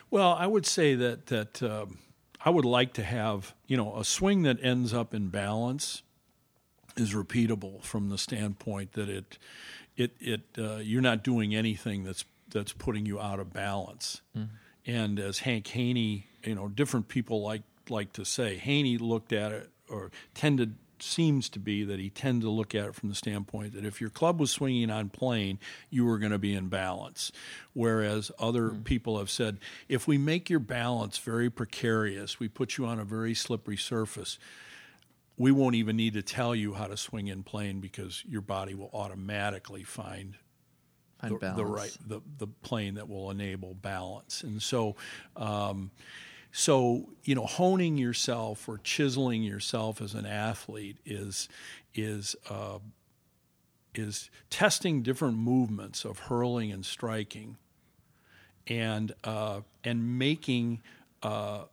Well, 0.09 0.33
I 0.33 0.47
would 0.47 0.65
say 0.65 0.95
that 0.95 1.27
that 1.27 1.63
um, 1.63 1.99
I 2.43 2.49
would 2.49 2.65
like 2.65 2.93
to 2.93 3.03
have 3.03 3.55
you 3.67 3.77
know 3.77 3.97
a 3.97 4.03
swing 4.03 4.43
that 4.43 4.57
ends 4.61 4.93
up 4.93 5.13
in 5.13 5.29
balance 5.29 6.03
is 6.97 7.13
repeatable 7.13 7.81
from 7.81 8.09
the 8.09 8.17
standpoint 8.17 8.93
that 8.93 9.07
it 9.07 9.37
it 9.95 10.11
it 10.19 10.41
uh, 10.57 10.77
you're 10.77 11.01
not 11.01 11.23
doing 11.23 11.55
anything 11.55 12.03
that's 12.03 12.25
that's 12.49 12.73
putting 12.73 13.05
you 13.05 13.19
out 13.19 13.39
of 13.39 13.53
balance. 13.53 14.21
Mm-hmm. 14.37 14.55
And 14.85 15.19
as 15.19 15.39
Hank 15.39 15.67
Haney, 15.67 16.27
you 16.43 16.55
know, 16.55 16.67
different 16.67 17.07
people 17.07 17.41
like 17.41 17.61
like 17.89 18.13
to 18.13 18.25
say. 18.25 18.57
Haney 18.57 18.97
looked 18.97 19.33
at 19.33 19.51
it, 19.51 19.69
or 19.89 20.11
tended 20.33 20.75
seems 21.03 21.49
to 21.49 21.59
be 21.59 21.83
that 21.83 21.99
he 21.99 22.09
tended 22.09 22.43
to 22.43 22.49
look 22.49 22.75
at 22.75 22.85
it 22.85 22.95
from 22.95 23.09
the 23.09 23.15
standpoint 23.15 23.73
that 23.73 23.85
if 23.85 23.99
your 23.99 24.09
club 24.09 24.39
was 24.39 24.51
swinging 24.51 24.89
on 24.89 25.09
plane, 25.09 25.59
you 25.89 26.05
were 26.05 26.17
going 26.17 26.31
to 26.31 26.37
be 26.37 26.53
in 26.53 26.67
balance. 26.67 27.31
Whereas 27.73 28.31
other 28.39 28.69
mm. 28.69 28.83
people 28.83 29.17
have 29.17 29.29
said, 29.29 29.59
if 29.89 30.07
we 30.07 30.17
make 30.17 30.49
your 30.49 30.59
balance 30.59 31.17
very 31.17 31.49
precarious, 31.49 32.39
we 32.39 32.47
put 32.47 32.77
you 32.77 32.85
on 32.85 32.99
a 32.99 33.05
very 33.05 33.33
slippery 33.33 33.77
surface, 33.77 34.37
we 35.37 35.51
won't 35.51 35.75
even 35.75 35.95
need 35.95 36.13
to 36.13 36.21
tell 36.21 36.53
you 36.53 36.73
how 36.73 36.87
to 36.87 36.97
swing 36.97 37.27
in 37.27 37.43
plane 37.43 37.79
because 37.79 38.23
your 38.27 38.41
body 38.41 38.75
will 38.75 38.91
automatically 38.93 39.83
find. 39.83 40.35
Find 41.19 41.39
the, 41.39 41.53
the 41.55 41.65
right 41.65 41.95
the, 42.07 42.21
the 42.39 42.47
plane 42.47 42.95
that 42.95 43.07
will 43.07 43.29
enable 43.29 43.75
balance 43.75 44.41
and 44.41 44.59
so 44.59 44.95
um, 45.35 45.91
so 46.51 47.09
you 47.23 47.35
know 47.35 47.45
honing 47.45 47.97
yourself 47.97 48.67
or 48.67 48.77
chiseling 48.79 49.43
yourself 49.43 50.01
as 50.01 50.13
an 50.13 50.25
athlete 50.25 50.97
is 51.05 51.47
is 51.93 52.35
uh, 52.49 52.79
is 53.95 54.29
testing 54.49 55.01
different 55.01 55.37
movements 55.37 56.05
of 56.05 56.19
hurling 56.19 56.71
and 56.71 56.85
striking, 56.85 57.57
and 58.67 59.13
uh, 59.23 59.61
and 59.83 60.17
making 60.17 60.81
uh, 61.23 61.63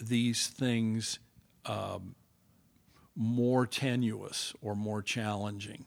these 0.00 0.46
things 0.46 1.18
um, 1.66 2.14
more 3.16 3.66
tenuous 3.66 4.54
or 4.62 4.74
more 4.74 5.02
challenging. 5.02 5.84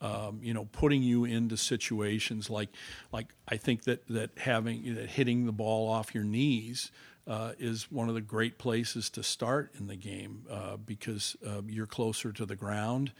Um, 0.00 0.40
you 0.42 0.52
know, 0.52 0.66
putting 0.66 1.02
you 1.02 1.24
into 1.24 1.56
situations 1.56 2.50
like, 2.50 2.68
like 3.10 3.28
I 3.48 3.56
think 3.56 3.84
that 3.84 4.06
that 4.08 4.30
having 4.36 4.96
that 4.96 5.08
hitting 5.08 5.46
the 5.46 5.52
ball 5.52 5.88
off 5.88 6.14
your 6.14 6.24
knees 6.24 6.90
uh, 7.26 7.52
is 7.58 7.90
one 7.90 8.08
of 8.08 8.14
the 8.14 8.20
great 8.20 8.58
places 8.58 9.10
to 9.10 9.22
start 9.22 9.72
in 9.78 9.86
the 9.86 9.96
game 9.96 10.44
uh, 10.50 10.76
because 10.76 11.36
uh, 11.46 11.62
you're 11.66 11.86
closer 11.86 12.32
to 12.32 12.46
the 12.46 12.56
ground. 12.56 13.12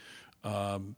Um, 0.43 0.97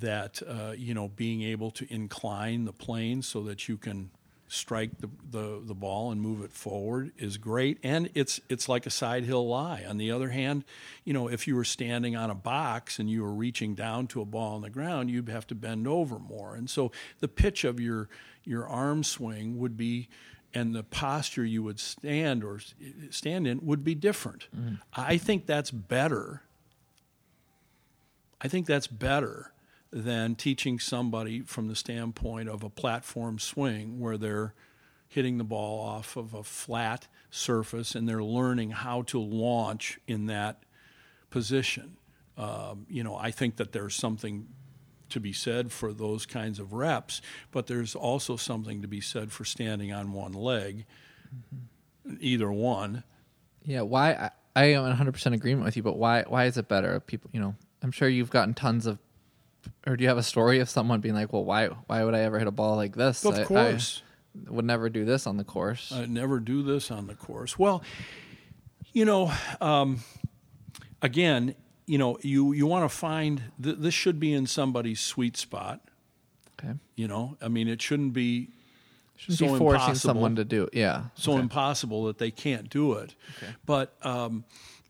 that 0.00 0.42
uh, 0.48 0.72
you 0.76 0.94
know, 0.94 1.08
being 1.08 1.42
able 1.42 1.70
to 1.72 1.92
incline 1.92 2.64
the 2.64 2.72
plane 2.72 3.20
so 3.20 3.42
that 3.42 3.68
you 3.68 3.76
can 3.76 4.10
strike 4.48 4.90
the, 4.98 5.10
the, 5.30 5.60
the 5.64 5.74
ball 5.74 6.12
and 6.12 6.20
move 6.20 6.44
it 6.44 6.52
forward 6.52 7.10
is 7.18 7.38
great 7.38 7.78
and 7.82 8.10
it's 8.14 8.40
it's 8.48 8.68
like 8.68 8.86
a 8.86 8.90
side 8.90 9.24
hill 9.24 9.48
lie 9.48 9.84
on 9.88 9.96
the 9.96 10.10
other 10.10 10.28
hand 10.28 10.64
you 11.02 11.12
know 11.12 11.28
if 11.28 11.48
you 11.48 11.56
were 11.56 11.64
standing 11.64 12.14
on 12.14 12.30
a 12.30 12.34
box 12.34 12.98
and 12.98 13.08
you 13.08 13.22
were 13.22 13.32
reaching 13.32 13.74
down 13.74 14.06
to 14.06 14.20
a 14.20 14.24
ball 14.24 14.54
on 14.54 14.60
the 14.60 14.70
ground 14.70 15.10
you'd 15.10 15.28
have 15.28 15.46
to 15.46 15.54
bend 15.54 15.88
over 15.88 16.18
more 16.18 16.54
and 16.54 16.68
so 16.68 16.92
the 17.20 17.26
pitch 17.26 17.64
of 17.64 17.80
your 17.80 18.08
your 18.44 18.66
arm 18.66 19.02
swing 19.02 19.58
would 19.58 19.76
be 19.76 20.08
and 20.54 20.74
the 20.74 20.84
posture 20.84 21.44
you 21.44 21.62
would 21.62 21.80
stand 21.80 22.44
or 22.44 22.60
stand 23.10 23.46
in 23.46 23.58
would 23.66 23.82
be 23.82 23.94
different. 23.94 24.46
I 24.94 25.18
think 25.18 25.46
that's 25.46 25.70
better. 25.70 26.42
I 28.40 28.48
think 28.48 28.66
that's 28.66 28.86
better 28.86 29.52
than 29.90 30.34
teaching 30.34 30.78
somebody 30.78 31.40
from 31.40 31.68
the 31.68 31.76
standpoint 31.76 32.48
of 32.48 32.62
a 32.62 32.70
platform 32.70 33.38
swing 33.38 34.00
where 34.00 34.16
they're 34.16 34.54
hitting 35.08 35.38
the 35.38 35.44
ball 35.44 35.80
off 35.80 36.16
of 36.16 36.34
a 36.34 36.42
flat 36.42 37.06
surface 37.30 37.94
and 37.94 38.08
they're 38.08 38.22
learning 38.22 38.70
how 38.70 39.02
to 39.02 39.20
launch 39.20 39.98
in 40.06 40.26
that 40.26 40.62
position. 41.30 41.96
Um, 42.36 42.86
you 42.88 43.04
know, 43.04 43.16
I 43.16 43.30
think 43.30 43.56
that 43.56 43.72
there's 43.72 43.94
something 43.94 44.48
to 45.14 45.20
be 45.20 45.32
said 45.32 45.72
for 45.72 45.92
those 45.92 46.26
kinds 46.26 46.58
of 46.60 46.72
reps, 46.72 47.20
but 47.50 47.66
there's 47.66 47.94
also 47.94 48.36
something 48.36 48.82
to 48.82 48.88
be 48.88 49.00
said 49.00 49.32
for 49.32 49.44
standing 49.44 49.92
on 49.92 50.12
one 50.12 50.32
leg, 50.32 50.84
either 52.20 52.52
one. 52.52 53.02
Yeah, 53.64 53.80
why 53.80 54.12
I, 54.12 54.30
I 54.54 54.64
am 54.72 54.84
100% 54.96 55.32
agreement 55.32 55.64
with 55.64 55.76
you, 55.76 55.82
but 55.82 55.96
why 55.96 56.22
why 56.28 56.44
is 56.44 56.56
it 56.58 56.68
better? 56.68 57.00
People, 57.00 57.30
you 57.32 57.40
know, 57.40 57.54
I'm 57.82 57.90
sure 57.90 58.08
you've 58.08 58.30
gotten 58.30 58.54
tons 58.54 58.86
of 58.86 58.98
or 59.86 59.96
do 59.96 60.02
you 60.02 60.08
have 60.08 60.18
a 60.18 60.22
story 60.22 60.58
of 60.60 60.68
someone 60.68 61.00
being 61.00 61.14
like, 61.14 61.32
"Well, 61.32 61.44
why 61.44 61.68
why 61.68 62.04
would 62.04 62.14
I 62.14 62.20
ever 62.20 62.38
hit 62.38 62.46
a 62.46 62.52
ball 62.52 62.76
like 62.76 62.94
this?" 62.96 63.24
Of 63.24 63.34
I- 63.34 63.42
I 63.42 63.44
course. 63.44 64.02
would 64.48 64.64
never 64.64 64.90
do 64.90 65.04
this 65.04 65.26
on 65.26 65.36
the 65.38 65.44
course. 65.44 65.90
I 65.92 66.04
never 66.06 66.38
do 66.40 66.62
this 66.62 66.90
on 66.90 67.06
the 67.06 67.14
course. 67.14 67.58
Well, 67.58 67.82
you 68.92 69.04
know, 69.06 69.32
um, 69.60 70.00
again, 71.00 71.54
you 71.86 71.98
know, 71.98 72.18
you 72.22 72.52
you 72.52 72.66
want 72.66 72.88
to 72.90 72.94
find 72.94 73.42
th- 73.62 73.76
this 73.78 73.94
should 73.94 74.18
be 74.18 74.32
in 74.32 74.46
somebody's 74.46 75.00
sweet 75.00 75.36
spot. 75.36 75.80
okay, 76.58 76.74
You 76.96 77.08
know, 77.08 77.36
I 77.42 77.48
mean, 77.48 77.68
it 77.68 77.82
shouldn't 77.82 78.12
be 78.14 78.48
shouldn't 79.16 79.38
so 79.38 79.52
be 79.52 79.58
forcing 79.58 79.80
impossible. 79.80 79.96
someone 80.14 80.36
to 80.36 80.44
do. 80.44 80.64
it. 80.64 80.70
Yeah, 80.74 81.04
so 81.14 81.32
okay. 81.32 81.42
impossible 81.42 82.04
that 82.06 82.18
they 82.18 82.30
can't 82.30 82.68
do 82.70 82.92
it. 82.94 83.14
Okay. 83.36 83.52
But 83.66 83.94
um, 84.02 84.44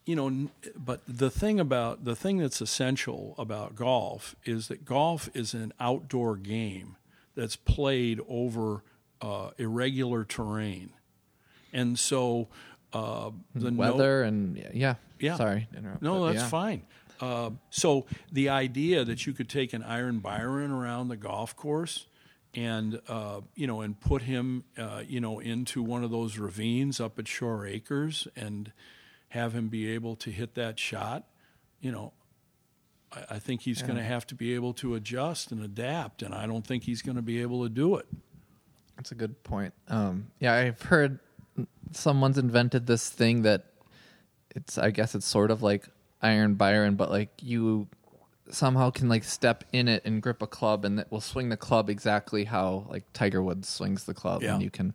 you 0.07 0.15
know, 0.17 0.49
but 0.77 1.01
the 1.09 1.31
thing 1.31 1.59
about 1.59 2.05
the 2.05 2.15
thing 2.15 2.39
that's 2.39 2.61
essential 2.61 3.35
about 3.39 3.75
golf 3.75 4.37
is 4.45 4.69
that 4.69 4.85
golf 4.85 5.29
is 5.35 5.55
an 5.55 5.73
outdoor 5.81 6.37
game 6.37 6.97
that's 7.35 7.57
played 7.57 8.21
over 8.29 8.85
uh, 9.21 9.51
irregular 9.59 10.25
terrain, 10.25 10.91
and 11.73 11.99
so 11.99 12.49
uh, 12.95 13.31
the 13.55 13.71
no- 13.71 13.77
weather 13.79 14.23
and 14.23 14.57
yeah, 14.73 14.95
yeah. 15.19 15.37
Sorry, 15.37 15.69
interrupt, 15.77 16.01
No, 16.03 16.21
but 16.21 16.33
that's 16.33 16.45
yeah. 16.45 16.49
fine. 16.49 16.83
Uh, 17.21 17.51
so 17.71 18.07
the 18.33 18.49
idea 18.49 19.05
that 19.05 19.27
you 19.27 19.33
could 19.33 19.49
take 19.49 19.73
an 19.73 19.83
Iron 19.83 20.19
Byron 20.21 20.71
around 20.71 21.09
the 21.09 21.17
golf 21.17 21.55
course 21.57 22.07
and 22.55 23.01
uh, 23.09 23.41
you 23.55 23.67
know 23.67 23.81
and 23.83 23.99
put 24.01 24.23
him 24.23 24.65
uh, 24.79 25.03
you 25.07 25.21
know 25.21 25.39
into 25.41 25.83
one 25.83 26.05
of 26.05 26.11
those 26.11 26.39
ravines 26.39 27.01
up 27.01 27.19
at 27.19 27.29
Shore 27.29 27.67
Acres 27.67 28.27
and 28.37 28.73
have 29.29 29.53
him 29.53 29.69
be 29.69 29.91
able 29.91 30.15
to 30.15 30.31
hit 30.31 30.55
that 30.55 30.79
shot, 30.79 31.25
you 31.81 31.91
know, 31.91 32.13
I, 33.13 33.35
I 33.35 33.39
think 33.41 33.63
he's 33.63 33.83
going 33.83 33.97
to 33.97 34.03
have 34.05 34.25
to 34.29 34.37
be 34.37 34.55
able 34.55 34.73
to 34.75 34.95
adjust 34.95 35.51
and 35.51 35.61
adapt, 35.65 36.23
and 36.23 36.33
I 36.33 36.47
don't 36.47 36.65
think 36.65 36.85
he's 36.85 37.03
going 37.03 37.17
to 37.17 37.23
be 37.23 37.43
able 37.43 37.65
to 37.65 37.69
do 37.69 37.97
it. 37.97 38.07
That's 38.97 39.11
a 39.11 39.17
good 39.17 39.43
point. 39.43 39.75
Um, 39.89 40.29
yeah, 40.39 40.55
I've 40.55 40.81
heard 40.83 41.19
someone's 41.93 42.39
invented 42.39 42.87
this 42.87 43.09
thing 43.11 43.43
that 43.43 43.67
it's. 44.55 44.79
I 44.79 44.91
guess 44.91 45.15
it's 45.15 45.27
sort 45.27 45.51
of 45.51 45.63
like 45.63 45.89
Iron 46.23 46.55
Byron, 46.55 46.97
but 46.97 47.11
like 47.11 47.31
you 47.43 47.89
somehow 48.51 48.91
can 48.91 49.09
like 49.09 49.25
step 49.25 49.65
in 49.73 49.89
it 49.89 50.05
and 50.05 50.23
grip 50.23 50.43
a 50.43 50.47
club, 50.47 50.85
and 50.85 50.99
it 51.01 51.09
will 51.11 51.21
swing 51.21 51.49
the 51.49 51.57
club 51.57 51.89
exactly 51.91 52.45
how 52.45 52.87
like 52.89 53.05
Tiger 53.13 53.43
Woods 53.43 53.69
swings 53.69 54.05
the 54.05 54.15
club, 54.15 54.43
Yeah. 54.43 54.55
and 54.55 54.63
you 54.63 54.71
can 54.71 54.95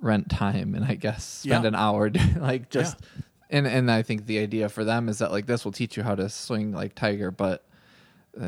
rent 0.00 0.28
time 0.28 0.74
and 0.74 0.84
I 0.84 0.96
guess 0.96 1.24
spend 1.24 1.64
Yeah. 1.64 1.68
an 1.68 1.74
hour 1.74 2.10
doing, 2.10 2.40
like 2.40 2.70
just. 2.70 2.96
And 3.50 3.66
and 3.66 3.90
I 3.90 4.02
think 4.02 4.26
the 4.26 4.38
idea 4.40 4.68
for 4.68 4.84
them 4.84 5.08
is 5.08 5.18
that 5.18 5.30
like 5.30 5.46
this 5.46 5.64
will 5.64 5.70
teach 5.72 5.96
you 5.96 6.02
how 6.02 6.14
to 6.16 6.28
swing 6.28 6.72
like 6.72 6.94
Tiger, 6.94 7.30
but 7.30 7.64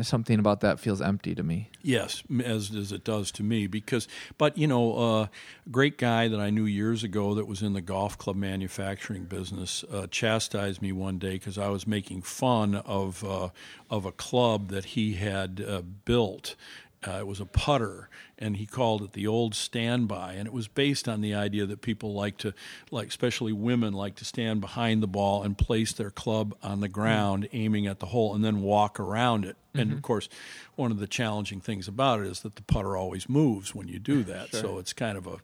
something 0.03 0.39
about 0.39 0.61
that 0.61 0.81
feels 0.81 1.01
empty 1.01 1.35
to 1.35 1.43
me. 1.43 1.71
Yes, 1.83 2.23
as 2.45 2.75
as 2.75 2.93
it 2.93 3.05
does 3.05 3.31
to 3.33 3.43
me. 3.43 3.67
Because, 3.67 4.09
but 4.39 4.57
you 4.59 4.67
know, 4.67 4.99
uh, 4.99 5.23
a 5.23 5.31
great 5.71 5.99
guy 5.99 6.29
that 6.29 6.41
I 6.41 6.51
knew 6.51 6.65
years 6.65 7.05
ago 7.05 7.35
that 7.35 7.47
was 7.47 7.63
in 7.63 7.73
the 7.73 7.81
golf 7.81 8.19
club 8.19 8.37
manufacturing 8.37 9.25
business 9.25 9.85
uh, 9.93 10.07
chastised 10.11 10.83
me 10.83 10.93
one 10.93 11.19
day 11.19 11.33
because 11.33 11.59
I 11.59 11.69
was 11.69 11.87
making 11.87 12.23
fun 12.23 12.75
of 12.75 13.25
uh, 13.25 13.51
of 13.91 14.05
a 14.05 14.13
club 14.13 14.69
that 14.69 14.87
he 14.87 15.15
had 15.15 15.65
uh, 15.67 15.83
built. 15.83 16.57
Uh, 17.07 17.19
it 17.19 17.27
was 17.27 17.41
a 17.41 17.47
putter, 17.47 18.09
and 18.39 18.57
he 18.57 18.67
called 18.67 19.03
it 19.03 19.13
the 19.13 19.27
old 19.27 19.55
standby, 19.55 20.33
and 20.35 20.47
it 20.47 20.53
was 20.53 20.67
based 20.67 21.09
on 21.09 21.21
the 21.21 21.35
idea 21.35 21.65
that 21.67 21.81
people 21.81 22.15
like 22.15 22.37
to, 22.39 22.53
like 22.91 23.09
especially 23.09 23.53
women, 23.53 23.93
like 23.93 24.15
to 24.17 24.25
stand 24.25 24.61
behind 24.61 25.03
the 25.03 25.07
ball 25.07 25.43
and 25.43 25.57
place 25.59 25.93
their 25.93 26.11
club 26.11 26.55
on 26.63 26.81
the 26.81 26.89
ground, 26.89 27.49
aiming 27.53 27.87
at 27.87 28.01
the 28.01 28.07
hole, 28.07 28.35
and 28.35 28.45
then 28.45 28.61
walk 28.63 28.99
around 28.99 29.45
it. 29.45 29.57
And 29.75 29.93
of 29.93 30.01
course, 30.03 30.29
one 30.75 30.91
of 30.91 30.99
the 30.99 31.07
challenging 31.07 31.61
things 31.61 31.87
about 31.87 32.21
it 32.21 32.27
is 32.29 32.41
that 32.41 32.57
the 32.57 32.63
putter 32.63 32.97
always 32.97 33.29
moves 33.29 33.75
when 33.75 33.89
you 33.89 33.99
do 33.99 34.23
that. 34.25 34.53
So 34.55 34.79
it's 34.79 34.95
kind 34.95 35.19
of 35.19 35.27
a 35.27 35.37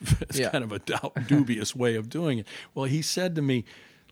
it's 0.22 0.38
Yeah. 0.38 0.50
kind 0.50 0.62
of 0.64 0.70
a 0.72 0.78
doubt, 0.92 1.12
dubious 1.26 1.74
way 1.74 1.96
of 1.96 2.08
doing 2.08 2.38
it. 2.38 2.46
Well, 2.72 2.84
he 2.86 3.02
said 3.02 3.34
to 3.34 3.42
me, 3.42 3.64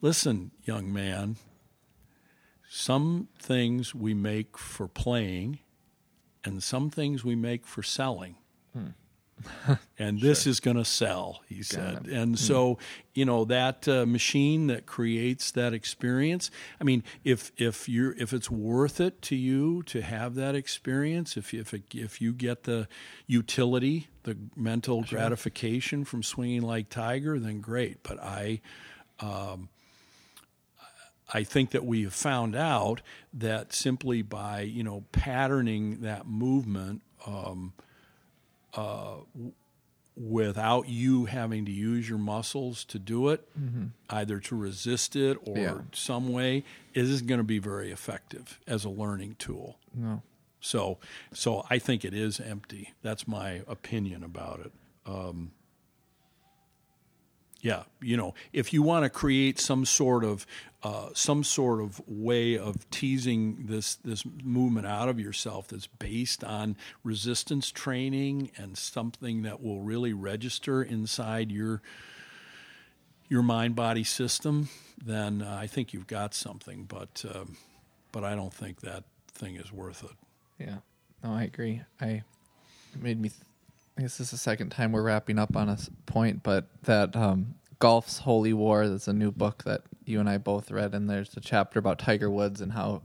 "Listen, 0.02 0.50
young 0.64 0.92
man, 0.92 1.37
some 2.68 3.28
things 3.38 3.94
we 3.94 4.14
make 4.14 4.58
for 4.58 4.88
playing, 4.88 5.61
and 6.48 6.62
some 6.62 6.90
things 6.90 7.24
we 7.24 7.37
make 7.37 7.66
for 7.66 7.82
selling." 7.82 8.37
Hmm. 8.72 8.88
and 9.98 10.20
this 10.20 10.46
is 10.46 10.61
going 10.61 10.76
to 10.76 10.84
sell, 10.84 11.42
he 11.48 11.62
said. 11.62 12.06
And 12.06 12.30
hmm. 12.30 12.34
so, 12.34 12.78
you 13.14 13.24
know, 13.24 13.44
that 13.46 13.87
uh, 13.88 14.06
machine 14.06 14.66
that 14.68 14.87
creates 14.87 15.50
that 15.52 15.72
experience. 15.72 16.50
I 16.80 16.84
mean, 16.84 17.02
if 17.24 17.52
if 17.56 17.88
you're 17.88 18.12
if 18.12 18.32
it's 18.32 18.50
worth 18.50 19.00
it 19.00 19.22
to 19.22 19.37
you 19.37 19.82
to 19.84 20.02
have 20.02 20.34
that 20.37 20.54
experience, 20.54 21.37
if 21.37 21.54
if 21.54 21.74
it, 21.74 21.82
if 21.94 22.20
you 22.20 22.32
get 22.32 22.64
the 22.64 22.88
utility, 23.26 24.08
the 24.24 24.37
mental 24.56 25.02
gratification 25.02 26.04
from 26.04 26.22
swinging 26.22 26.62
like 26.62 26.88
Tiger, 26.88 27.38
then 27.38 27.61
great. 27.61 28.02
But 28.02 28.22
I. 28.22 28.61
Um, 29.20 29.68
I 31.32 31.42
think 31.44 31.70
that 31.70 31.84
we 31.84 32.02
have 32.04 32.14
found 32.14 32.56
out 32.56 33.02
that 33.32 33.72
simply 33.72 34.22
by 34.22 34.62
you 34.62 34.82
know 34.82 35.04
patterning 35.12 36.00
that 36.00 36.26
movement 36.26 37.02
um, 37.26 37.72
uh, 38.74 39.16
without 40.16 40.88
you 40.88 41.26
having 41.26 41.64
to 41.64 41.70
use 41.70 42.08
your 42.08 42.18
muscles 42.18 42.84
to 42.86 42.98
do 42.98 43.28
it, 43.28 43.48
either 44.10 44.40
to 44.40 44.56
resist 44.56 45.14
it 45.14 45.38
or 45.44 45.56
Yeah. 45.58 45.78
some 45.92 46.28
way, 46.32 46.64
it 46.92 47.04
is 47.04 47.22
going 47.22 47.38
to 47.38 47.44
be 47.44 47.58
very 47.60 47.92
effective 47.92 48.58
as 48.66 48.84
a 48.84 48.88
learning 48.90 49.36
tool. 49.38 49.78
No. 49.94 50.22
So, 50.60 50.98
so 51.32 51.64
I 51.70 51.78
think 51.78 52.04
it 52.04 52.14
is 52.14 52.40
empty. 52.40 52.94
That's 53.00 53.28
my 53.28 53.62
opinion 53.68 54.24
about 54.24 54.60
it. 54.60 54.72
Um, 55.06 55.52
yeah, 57.61 57.83
you 58.01 58.16
know, 58.16 58.35
if 58.53 58.73
you 58.73 58.83
want 58.83 59.05
to 59.05 59.11
create 59.11 59.59
some 59.59 59.85
sort 59.85 60.25
of 60.25 60.47
uh, 60.83 61.09
some 61.12 61.42
sort 61.42 61.81
of 61.81 62.01
way 62.07 62.57
of 62.57 62.88
teasing 62.90 63.66
this 63.66 63.97
this 63.97 64.25
movement 64.44 64.87
out 64.87 65.09
of 65.09 65.18
yourself 65.18 65.66
that's 65.68 65.88
based 65.88 66.44
on 66.44 66.77
resistance 67.03 67.71
training 67.71 68.53
and 68.57 68.79
something 68.79 69.42
that 69.42 69.61
will 69.61 69.81
really 69.81 70.12
register 70.12 70.83
inside 70.83 71.51
your 71.51 71.83
your 73.29 73.42
mind 73.42 73.75
body 73.75 74.05
system, 74.05 74.68
then 75.05 75.42
uh, 75.42 75.59
I 75.61 75.66
think 75.66 75.92
you've 75.92 76.07
got 76.07 76.35
something. 76.35 76.85
But 76.85 77.25
um, 77.35 77.57
but 78.12 78.23
I 78.23 78.37
don't 78.37 78.55
think 78.55 78.81
that 78.83 79.05
thing 79.33 79.57
is 79.57 79.73
worth 79.73 80.05
it. 80.05 80.64
Yeah. 80.64 80.77
No, 81.25 81.33
I 81.33 81.42
agree. 81.42 81.83
I 82.01 82.23
it 82.94 83.03
made 83.03 83.21
me. 83.21 83.33
I 83.98 84.02
guess 84.02 84.16
this 84.16 84.28
is 84.28 84.30
the 84.30 84.37
second 84.37 84.70
time 84.70 84.92
we're 84.92 85.02
wrapping 85.02 85.40
up 85.40 85.56
on 85.56 85.68
a 85.68 85.76
point, 86.06 86.44
but 86.44 86.66
that 86.84 87.16
um, 87.16 87.56
golf's 87.80 88.18
holy 88.18 88.52
war. 88.52 88.88
That's 88.88 89.08
a 89.08 89.12
new 89.12 89.32
book 89.32 89.64
that 89.64 89.82
you 90.04 90.20
and 90.20 90.30
I 90.30 90.38
both 90.38 90.70
read, 90.70 90.94
and 90.94 91.11
there's 91.11 91.37
a 91.37 91.40
chapter 91.40 91.80
about 91.80 91.98
Tiger 91.98 92.30
Woods 92.30 92.61
and 92.61 92.72
how 92.72 93.02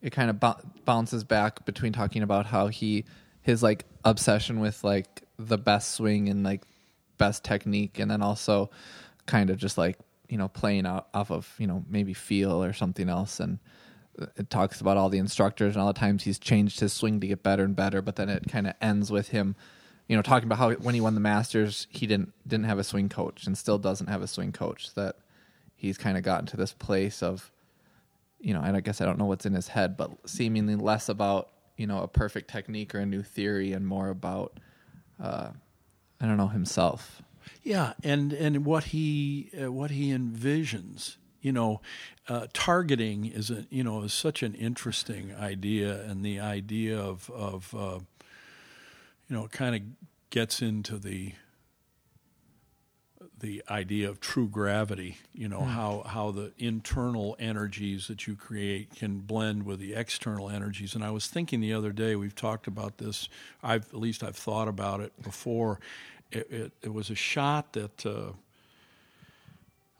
it 0.00 0.10
kind 0.10 0.30
of 0.30 0.38
bou- 0.38 0.62
bounces 0.84 1.24
back 1.24 1.64
between 1.64 1.92
talking 1.92 2.22
about 2.22 2.46
how 2.46 2.68
he 2.68 3.04
his 3.42 3.64
like 3.64 3.84
obsession 4.04 4.60
with 4.60 4.84
like 4.84 5.24
the 5.40 5.58
best 5.58 5.94
swing 5.94 6.28
and 6.28 6.44
like 6.44 6.62
best 7.16 7.42
technique, 7.42 7.98
and 7.98 8.08
then 8.08 8.22
also 8.22 8.70
kind 9.26 9.50
of 9.50 9.56
just 9.56 9.76
like 9.76 9.98
you 10.28 10.38
know 10.38 10.46
playing 10.46 10.86
out 10.86 11.08
off 11.14 11.32
of 11.32 11.52
you 11.58 11.66
know 11.66 11.84
maybe 11.90 12.14
feel 12.14 12.62
or 12.62 12.72
something 12.72 13.08
else 13.08 13.40
and 13.40 13.58
it 14.36 14.50
talks 14.50 14.80
about 14.80 14.96
all 14.96 15.08
the 15.08 15.18
instructors 15.18 15.74
and 15.74 15.82
all 15.82 15.92
the 15.92 15.98
times 15.98 16.24
he's 16.24 16.38
changed 16.38 16.80
his 16.80 16.92
swing 16.92 17.20
to 17.20 17.26
get 17.26 17.42
better 17.42 17.64
and 17.64 17.76
better 17.76 18.02
but 18.02 18.16
then 18.16 18.28
it 18.28 18.48
kind 18.48 18.66
of 18.66 18.74
ends 18.80 19.12
with 19.12 19.28
him 19.28 19.54
you 20.08 20.16
know 20.16 20.22
talking 20.22 20.48
about 20.48 20.58
how 20.58 20.72
when 20.72 20.94
he 20.94 21.00
won 21.00 21.14
the 21.14 21.20
masters 21.20 21.86
he 21.90 22.06
didn't 22.06 22.32
didn't 22.46 22.66
have 22.66 22.78
a 22.78 22.84
swing 22.84 23.08
coach 23.08 23.46
and 23.46 23.56
still 23.56 23.78
doesn't 23.78 24.08
have 24.08 24.22
a 24.22 24.26
swing 24.26 24.52
coach 24.52 24.94
that 24.94 25.16
he's 25.76 25.96
kind 25.96 26.16
of 26.16 26.24
gotten 26.24 26.46
to 26.46 26.56
this 26.56 26.72
place 26.72 27.22
of 27.22 27.52
you 28.40 28.52
know 28.52 28.60
and 28.60 28.76
i 28.76 28.80
guess 28.80 29.00
i 29.00 29.04
don't 29.04 29.18
know 29.18 29.26
what's 29.26 29.46
in 29.46 29.52
his 29.54 29.68
head 29.68 29.96
but 29.96 30.10
seemingly 30.26 30.74
less 30.74 31.08
about 31.08 31.50
you 31.76 31.86
know 31.86 32.02
a 32.02 32.08
perfect 32.08 32.50
technique 32.50 32.94
or 32.94 32.98
a 32.98 33.06
new 33.06 33.22
theory 33.22 33.72
and 33.72 33.86
more 33.86 34.08
about 34.08 34.58
uh 35.22 35.50
i 36.20 36.26
don't 36.26 36.36
know 36.36 36.48
himself. 36.48 37.22
Yeah, 37.62 37.94
and 38.02 38.32
and 38.32 38.64
what 38.64 38.84
he 38.84 39.50
uh, 39.60 39.72
what 39.72 39.90
he 39.90 40.10
envisions, 40.10 41.16
you 41.40 41.52
know, 41.52 41.80
uh, 42.28 42.46
targeting 42.52 43.24
is 43.24 43.50
a 43.50 43.66
you 43.70 43.84
know 43.84 44.02
is 44.02 44.12
such 44.12 44.42
an 44.42 44.54
interesting 44.54 45.34
idea, 45.34 46.02
and 46.02 46.24
the 46.24 46.40
idea 46.40 46.98
of 46.98 47.30
of 47.30 47.74
uh, 47.74 47.98
you 49.28 49.36
know 49.36 49.44
it 49.44 49.52
kind 49.52 49.74
of 49.74 49.82
gets 50.30 50.62
into 50.62 50.98
the 50.98 51.32
the 53.40 53.62
idea 53.70 54.08
of 54.08 54.20
true 54.20 54.48
gravity. 54.48 55.18
You 55.32 55.48
know 55.48 55.62
how 55.62 56.02
how 56.06 56.30
the 56.30 56.52
internal 56.58 57.36
energies 57.38 58.08
that 58.08 58.26
you 58.26 58.34
create 58.34 58.94
can 58.96 59.18
blend 59.18 59.64
with 59.64 59.78
the 59.78 59.94
external 59.94 60.50
energies. 60.50 60.94
And 60.94 61.04
I 61.04 61.10
was 61.10 61.26
thinking 61.26 61.60
the 61.60 61.72
other 61.72 61.92
day, 61.92 62.16
we've 62.16 62.34
talked 62.34 62.66
about 62.66 62.98
this. 62.98 63.28
I've 63.62 63.88
at 63.92 64.00
least 64.00 64.24
I've 64.24 64.36
thought 64.36 64.68
about 64.68 65.00
it 65.00 65.12
before. 65.22 65.78
It, 66.30 66.50
it, 66.50 66.72
it 66.82 66.92
was 66.92 67.10
a 67.10 67.14
shot 67.14 67.72
that 67.74 68.04
uh, 68.04 68.32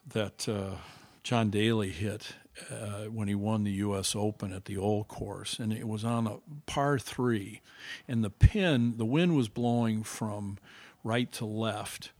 that 0.09 0.49
uh, 0.49 0.75
John 1.23 1.49
Daly 1.49 1.89
hit 1.89 2.33
uh, 2.71 3.05
when 3.05 3.27
he 3.27 3.35
won 3.35 3.63
the 3.63 3.71
U.S. 3.71 4.15
Open 4.15 4.53
at 4.53 4.65
the 4.65 4.77
Old 4.77 5.07
Course, 5.07 5.59
and 5.59 5.71
it 5.71 5.87
was 5.87 6.03
on 6.03 6.27
a 6.27 6.37
par 6.65 6.99
three, 6.99 7.61
and 8.07 8.23
the 8.23 8.29
pin, 8.29 8.95
the 8.97 9.05
wind 9.05 9.35
was 9.35 9.47
blowing 9.47 10.03
from 10.03 10.57
right 11.03 11.31
to 11.33 11.45
left, 11.45 12.11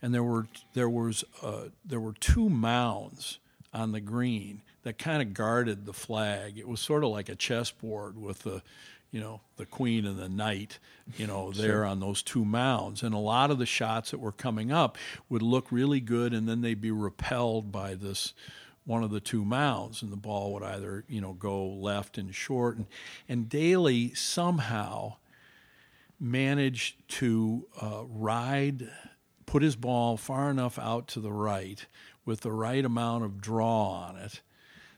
and 0.00 0.14
there 0.14 0.24
were 0.24 0.46
there 0.74 0.88
was 0.88 1.24
uh, 1.42 1.64
there 1.84 2.00
were 2.00 2.14
two 2.14 2.48
mounds 2.48 3.38
on 3.74 3.92
the 3.92 4.00
green 4.00 4.62
that 4.82 4.98
kind 4.98 5.22
of 5.22 5.34
guarded 5.34 5.86
the 5.86 5.92
flag. 5.92 6.58
It 6.58 6.68
was 6.68 6.80
sort 6.80 7.04
of 7.04 7.10
like 7.10 7.28
a 7.28 7.36
chessboard 7.36 8.20
with 8.20 8.40
the 8.40 8.62
you 9.12 9.20
know 9.20 9.40
the 9.58 9.66
queen 9.66 10.06
and 10.06 10.18
the 10.18 10.28
knight 10.28 10.78
you 11.16 11.26
know 11.26 11.52
there 11.52 11.84
on 11.84 12.00
those 12.00 12.22
two 12.22 12.44
mounds 12.44 13.02
and 13.02 13.14
a 13.14 13.18
lot 13.18 13.50
of 13.50 13.58
the 13.58 13.66
shots 13.66 14.10
that 14.10 14.18
were 14.18 14.32
coming 14.32 14.72
up 14.72 14.96
would 15.28 15.42
look 15.42 15.70
really 15.70 16.00
good 16.00 16.32
and 16.32 16.48
then 16.48 16.62
they'd 16.62 16.80
be 16.80 16.90
repelled 16.90 17.70
by 17.70 17.94
this 17.94 18.32
one 18.84 19.02
of 19.04 19.10
the 19.10 19.20
two 19.20 19.44
mounds 19.44 20.02
and 20.02 20.10
the 20.10 20.16
ball 20.16 20.52
would 20.52 20.62
either 20.62 21.04
you 21.08 21.20
know 21.20 21.32
go 21.32 21.66
left 21.66 22.18
and 22.18 22.34
short 22.34 22.76
and 22.76 22.86
and 23.28 23.48
Daly 23.48 24.14
somehow 24.14 25.14
managed 26.18 26.96
to 27.08 27.66
uh, 27.80 28.02
ride 28.08 28.88
put 29.46 29.62
his 29.62 29.76
ball 29.76 30.16
far 30.16 30.50
enough 30.50 30.78
out 30.78 31.08
to 31.08 31.20
the 31.20 31.32
right 31.32 31.86
with 32.24 32.40
the 32.40 32.52
right 32.52 32.84
amount 32.84 33.24
of 33.24 33.40
draw 33.40 33.90
on 33.90 34.16
it 34.16 34.40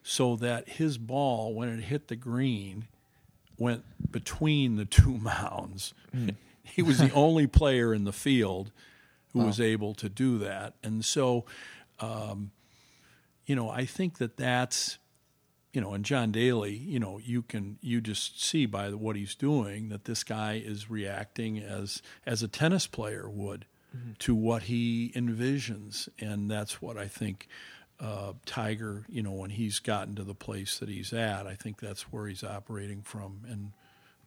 so 0.03 0.37
that 0.37 0.69
his 0.69 0.99
ball 0.99 1.55
when 1.55 1.69
it 1.69 1.81
hit 1.85 2.09
the 2.09 2.17
green 2.17 2.87
went 3.59 3.85
between 4.11 4.77
the 4.77 4.85
two 4.85 5.17
mounds. 5.19 5.95
he 6.63 6.83
was 6.83 6.99
the 6.99 7.11
only 7.13 7.47
player 7.47 7.95
in 7.95 8.05
the 8.05 8.13
field 8.13 8.71
who 9.33 9.41
was 9.41 9.61
able 9.61 9.95
to 9.95 10.09
do 10.09 10.39
that. 10.39 10.75
And 10.83 11.05
so, 11.05 11.45
um, 11.99 12.53
you 13.47 13.55
know, 13.57 13.69
I 13.71 13.85
think 13.85 14.19
that 14.19 14.37
that's, 14.37 14.99
you 15.73 15.81
know, 15.81 15.93
and 15.95 16.05
John 16.05 16.33
Daly, 16.33 16.75
you 16.77 16.99
know, 16.99 17.19
you 17.19 17.43
can 17.43 17.79
you 17.81 18.01
just 18.01 18.43
see 18.43 18.67
by 18.67 18.91
the, 18.91 18.97
what 18.97 19.17
he's 19.17 19.35
doing 19.35 19.89
that 19.89 20.05
this 20.05 20.25
guy 20.25 20.63
is 20.65 20.91
reacting 20.91 21.59
as 21.59 22.03
as 22.27 22.43
a 22.43 22.49
tennis 22.49 22.87
player 22.87 23.29
would 23.29 23.67
to 24.19 24.35
what 24.35 24.65
he 24.65 25.13
envisions, 25.15 26.09
and 26.19 26.51
that's 26.51 26.83
what 26.83 26.97
I 26.97 27.07
think 27.07 27.47
uh, 28.01 28.33
Tiger, 28.45 29.05
you 29.09 29.23
know, 29.23 29.33
when 29.33 29.51
he's 29.51 29.79
gotten 29.79 30.17
to 30.17 30.25
the 30.25 30.35
place 30.35 30.79
that 30.79 30.89
he's 30.89 31.13
at, 31.13 31.47
I 31.47 31.55
think 31.55 31.79
that's 31.79 32.03
where 32.13 32.27
he's 32.27 32.43
operating 32.43 33.03
from, 33.03 33.43
and 33.49 33.73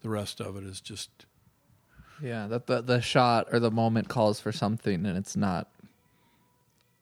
the 0.01 0.09
rest 0.09 0.39
of 0.39 0.55
it 0.55 0.63
is 0.63 0.79
just 0.79 1.09
Yeah, 2.21 2.47
that 2.47 2.67
the 2.67 2.81
the 2.81 3.01
shot 3.01 3.47
or 3.51 3.59
the 3.59 3.71
moment 3.71 4.07
calls 4.07 4.39
for 4.39 4.51
something, 4.51 5.05
and 5.05 5.17
it's 5.17 5.35
not 5.35 5.69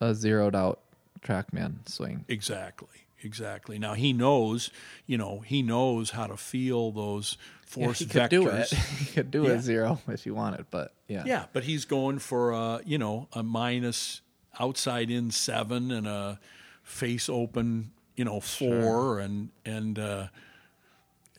a 0.02 0.14
zeroed 0.14 0.56
out 0.56 0.80
trackman 1.26 1.88
swing. 1.90 2.24
exactly, 2.28 2.88
exactly. 3.22 3.80
Now 3.80 3.94
he 3.96 4.14
knows, 4.14 4.70
you 5.08 5.18
know, 5.18 5.40
he 5.40 5.62
knows 5.62 6.12
how 6.12 6.28
to 6.28 6.38
feel 6.38 6.92
those 6.92 7.38
force 7.66 8.00
he 8.00 8.06
vectors. 8.06 8.12
could 8.22 8.30
do 8.30 8.48
it. 8.48 8.68
he 9.00 9.06
could 9.06 9.32
do 9.32 9.44
Yeah. 9.46 9.52
a 9.54 9.60
zero 9.62 10.00
if 10.08 10.26
you 10.26 10.36
wanted, 10.36 10.66
but 10.72 10.94
yeah, 11.08 11.24
Yeah, 11.26 11.46
but 11.54 11.64
he's 11.64 11.86
going 11.86 12.20
for 12.20 12.52
a 12.52 12.80
you 12.86 12.98
know 12.98 13.28
a 13.34 13.42
minus 13.44 14.22
outside 14.60 15.10
in 15.12 15.32
seven 15.32 15.92
and 15.92 16.08
a 16.08 16.40
face 16.84 17.28
open 17.30 17.92
you 18.16 18.24
know 18.24 18.40
four 18.40 19.20
and 19.20 19.50
and 19.66 20.00
uh, 20.00 20.28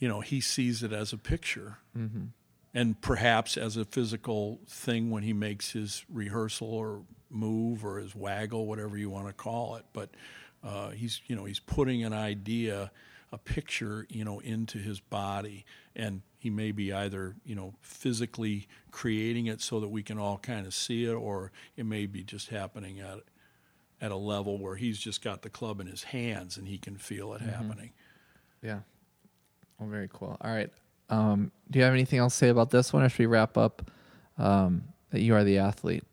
you 0.01 0.09
know 0.09 0.20
he 0.20 0.40
sees 0.40 0.83
it 0.83 0.92
as 0.92 1.12
a 1.12 1.16
picture 1.18 1.79
and 2.77 3.01
perhaps 3.01 3.57
as 3.57 3.79
a 3.79 3.87
physical 3.87 4.61
thing 4.69 5.11
when 5.11 5.23
he 5.23 5.33
makes 5.33 5.73
his 5.73 6.05
rehearsal 6.12 6.69
or 6.69 7.03
move 7.31 7.85
or 7.85 7.99
his 7.99 8.15
waggle 8.15 8.67
whatever 8.67 8.99
you 8.99 9.09
want 9.09 9.27
to 9.27 9.33
call 9.33 9.77
it 9.77 9.85
but 9.93 10.11
uh, 10.62 10.91
he's 10.91 11.23
you 11.27 11.35
know 11.35 11.45
he's 11.45 11.59
putting 11.59 12.05
an 12.05 12.12
idea 12.12 12.91
a 13.33 13.39
picture 13.39 14.07
you 14.11 14.25
know 14.25 14.39
into 14.41 14.79
his 14.79 15.01
body 15.01 15.65
and 15.97 16.21
he 16.39 16.51
may 16.51 16.71
be 16.71 16.93
either 16.93 17.35
you 17.45 17.55
know 17.55 17.75
physically 17.81 18.69
creating 18.91 19.47
it 19.47 19.61
so 19.61 19.81
that 19.81 19.89
we 19.89 20.03
can 20.03 20.19
all 20.19 20.39
kind 20.39 20.67
of 20.67 20.75
see 20.75 21.05
it 21.05 21.15
or 21.15 21.51
it 21.77 21.87
may 21.87 22.07
be 22.07 22.23
just 22.23 22.51
happening 22.51 23.01
at 23.01 23.21
at 24.01 24.12
a 24.12 24.17
level 24.17 24.59
where 24.59 24.77
he's 24.77 24.99
just 24.99 25.23
got 25.25 25.41
the 25.43 25.51
club 25.51 25.81
in 25.81 25.87
his 25.87 26.05
hands 26.05 26.57
and 26.59 26.69
he 26.69 26.77
can 26.79 26.97
feel 26.97 27.33
it 27.33 27.41
happening 27.41 27.91
yeah. 28.62 28.81
Oh, 29.81 29.87
very 29.87 30.09
cool. 30.12 30.37
All 30.41 30.51
right. 30.53 30.71
Um, 31.09 31.53
do 31.71 31.79
you 31.79 31.85
have 31.85 31.95
anything 31.95 32.19
else 32.19 32.35
to 32.35 32.38
say 32.38 32.49
about 32.49 32.71
this 32.71 32.92
one, 32.92 33.03
or 33.03 33.09
should 33.09 33.21
we 33.21 33.27
wrap 33.27 33.57
up? 33.57 33.90
Um, 34.38 34.85
that 35.11 35.21
you 35.21 35.35
are 35.35 35.45
the 35.45 35.59
athlete. 35.59 36.05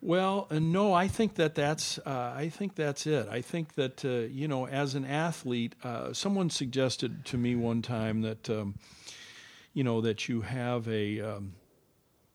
Well, 0.00 0.46
uh, 0.50 0.60
no, 0.60 0.92
I 0.92 1.08
think 1.08 1.34
that 1.34 1.54
that's 1.54 1.98
uh, 1.98 2.32
I 2.36 2.48
think 2.48 2.76
that's 2.76 3.06
it. 3.06 3.28
I 3.28 3.40
think 3.40 3.74
that 3.74 4.04
uh, 4.04 4.28
you 4.30 4.46
know, 4.46 4.66
as 4.68 4.94
an 4.94 5.04
athlete, 5.04 5.74
uh, 5.82 6.12
someone 6.12 6.50
suggested 6.50 7.24
to 7.24 7.36
me 7.36 7.56
one 7.56 7.82
time 7.82 8.22
that 8.22 8.48
um, 8.48 8.76
you 9.72 9.82
know 9.82 10.00
that 10.02 10.28
you 10.28 10.42
have 10.42 10.86
a 10.86 11.20
um, 11.20 11.54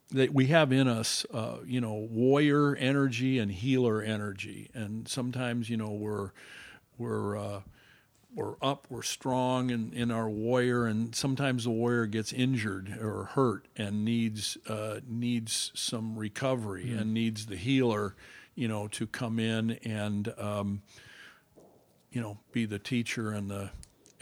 that 0.10 0.34
we 0.34 0.48
have 0.48 0.74
in 0.74 0.90
us, 0.90 1.26
uh, 1.34 1.60
you 1.66 1.80
know, 1.80 1.94
warrior 1.94 2.76
energy 2.76 3.40
and 3.40 3.52
healer 3.52 4.02
energy, 4.02 4.70
and 4.74 5.08
sometimes 5.08 5.70
you 5.70 5.78
know 5.78 5.92
we're 5.92 6.32
we're 6.98 7.38
uh, 7.38 7.62
we're 8.34 8.56
up, 8.62 8.88
we're 8.90 9.02
strong 9.02 9.70
in, 9.70 9.92
in 9.94 10.12
our 10.12 10.30
warrior, 10.30 10.86
and 10.86 11.14
sometimes 11.14 11.66
the 11.66 11.72
warrior 11.72 12.06
gets 12.06 12.32
injured 12.32 12.98
or 13.02 13.26
hurt 13.26 13.68
and 13.76 14.06
needs 14.06 14.58
uh, 14.68 15.00
needs 15.08 15.72
some 15.76 16.18
recovery 16.18 16.92
and 16.92 17.14
needs 17.14 17.48
the 17.48 17.58
healer, 17.58 18.16
you 18.56 18.68
know, 18.68 18.88
to 18.88 19.06
come 19.06 19.40
in 19.40 19.72
and 19.84 20.34
um, 20.38 20.82
you 22.12 22.22
know 22.22 22.38
be 22.52 22.66
the 22.66 22.80
teacher 22.80 23.32
and 23.32 23.50
the 23.50 23.72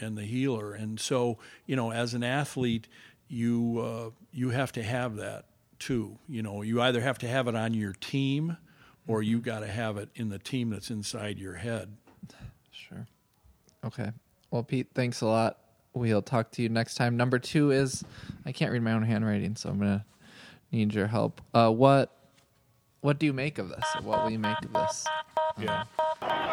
and 0.00 0.16
the 0.16 0.24
healer. 0.24 0.72
And 0.72 0.98
so, 0.98 1.38
you 1.66 1.76
know, 1.76 1.92
as 1.92 2.14
an 2.14 2.24
athlete, 2.24 2.88
you 3.28 3.80
uh, 3.80 4.10
you 4.32 4.50
have 4.50 4.72
to 4.72 4.82
have 4.82 5.16
that 5.16 5.44
too. 5.78 6.18
You 6.28 6.42
know, 6.42 6.62
you 6.62 6.80
either 6.82 7.00
have 7.00 7.18
to 7.18 7.28
have 7.28 7.46
it 7.46 7.54
on 7.54 7.74
your 7.74 7.92
team, 7.92 8.56
or 9.06 9.22
you 9.22 9.40
got 9.40 9.60
to 9.60 9.68
have 9.68 9.96
it 9.98 10.08
in 10.14 10.30
the 10.30 10.38
team 10.38 10.70
that's 10.70 10.90
inside 10.90 11.38
your 11.38 11.54
head. 11.54 11.96
Sure. 12.72 13.06
Okay. 13.84 14.10
Well, 14.50 14.62
Pete, 14.62 14.88
thanks 14.94 15.20
a 15.20 15.26
lot. 15.26 15.58
We'll 15.94 16.22
talk 16.22 16.50
to 16.52 16.62
you 16.62 16.68
next 16.68 16.94
time. 16.96 17.16
Number 17.16 17.38
two 17.38 17.70
is 17.72 18.04
I 18.46 18.52
can't 18.52 18.72
read 18.72 18.82
my 18.82 18.92
own 18.92 19.02
handwriting, 19.02 19.56
so 19.56 19.70
I'm 19.70 19.78
gonna 19.78 20.04
need 20.70 20.94
your 20.94 21.06
help. 21.08 21.40
Uh, 21.54 21.70
what 21.70 22.16
what 23.00 23.18
do 23.18 23.26
you 23.26 23.32
make 23.32 23.58
of 23.58 23.68
this? 23.70 23.84
What 24.02 24.22
will 24.24 24.30
you 24.30 24.38
make 24.38 24.62
of 24.64 24.72
this? 24.72 25.06
Yeah. 25.58 25.84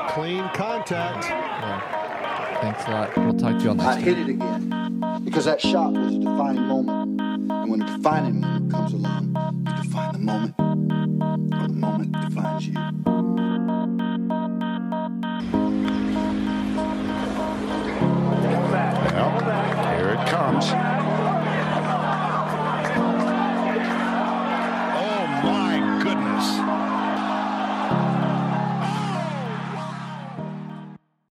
Clean 0.10 0.48
contact. 0.54 1.30
Well, 1.30 2.62
thanks 2.62 2.84
a 2.88 2.92
lot. 2.92 3.18
We'll 3.18 3.38
talk 3.38 3.58
to 3.58 3.64
you 3.64 3.70
all 3.70 3.76
next 3.76 3.88
I 3.88 3.94
time. 3.96 4.04
hit 4.04 4.18
it 4.18 4.30
again 4.30 5.22
Because 5.24 5.46
that 5.46 5.62
shot 5.62 5.92
was 5.94 6.16
a 6.16 6.20
defining 6.20 6.64
moment. 6.64 7.22
And 7.52 7.70
when 7.72 7.82
a 7.84 7.98
defining 7.98 8.42
moment 8.42 8.72
comes 8.72 8.94
along, 8.94 9.36
you 9.68 9.84
define 9.84 10.14
the 10.14 10.20
moment, 10.20 10.56
or 10.60 11.68
the 11.68 11.74
moment 11.74 12.12
defines 12.14 12.68
you. 12.68 12.74
Well, 19.18 19.32
here 19.98 20.10
it 20.12 20.28
comes. 20.28 20.66
Oh, 24.96 25.26
my 25.44 25.80
goodness. 26.04 26.97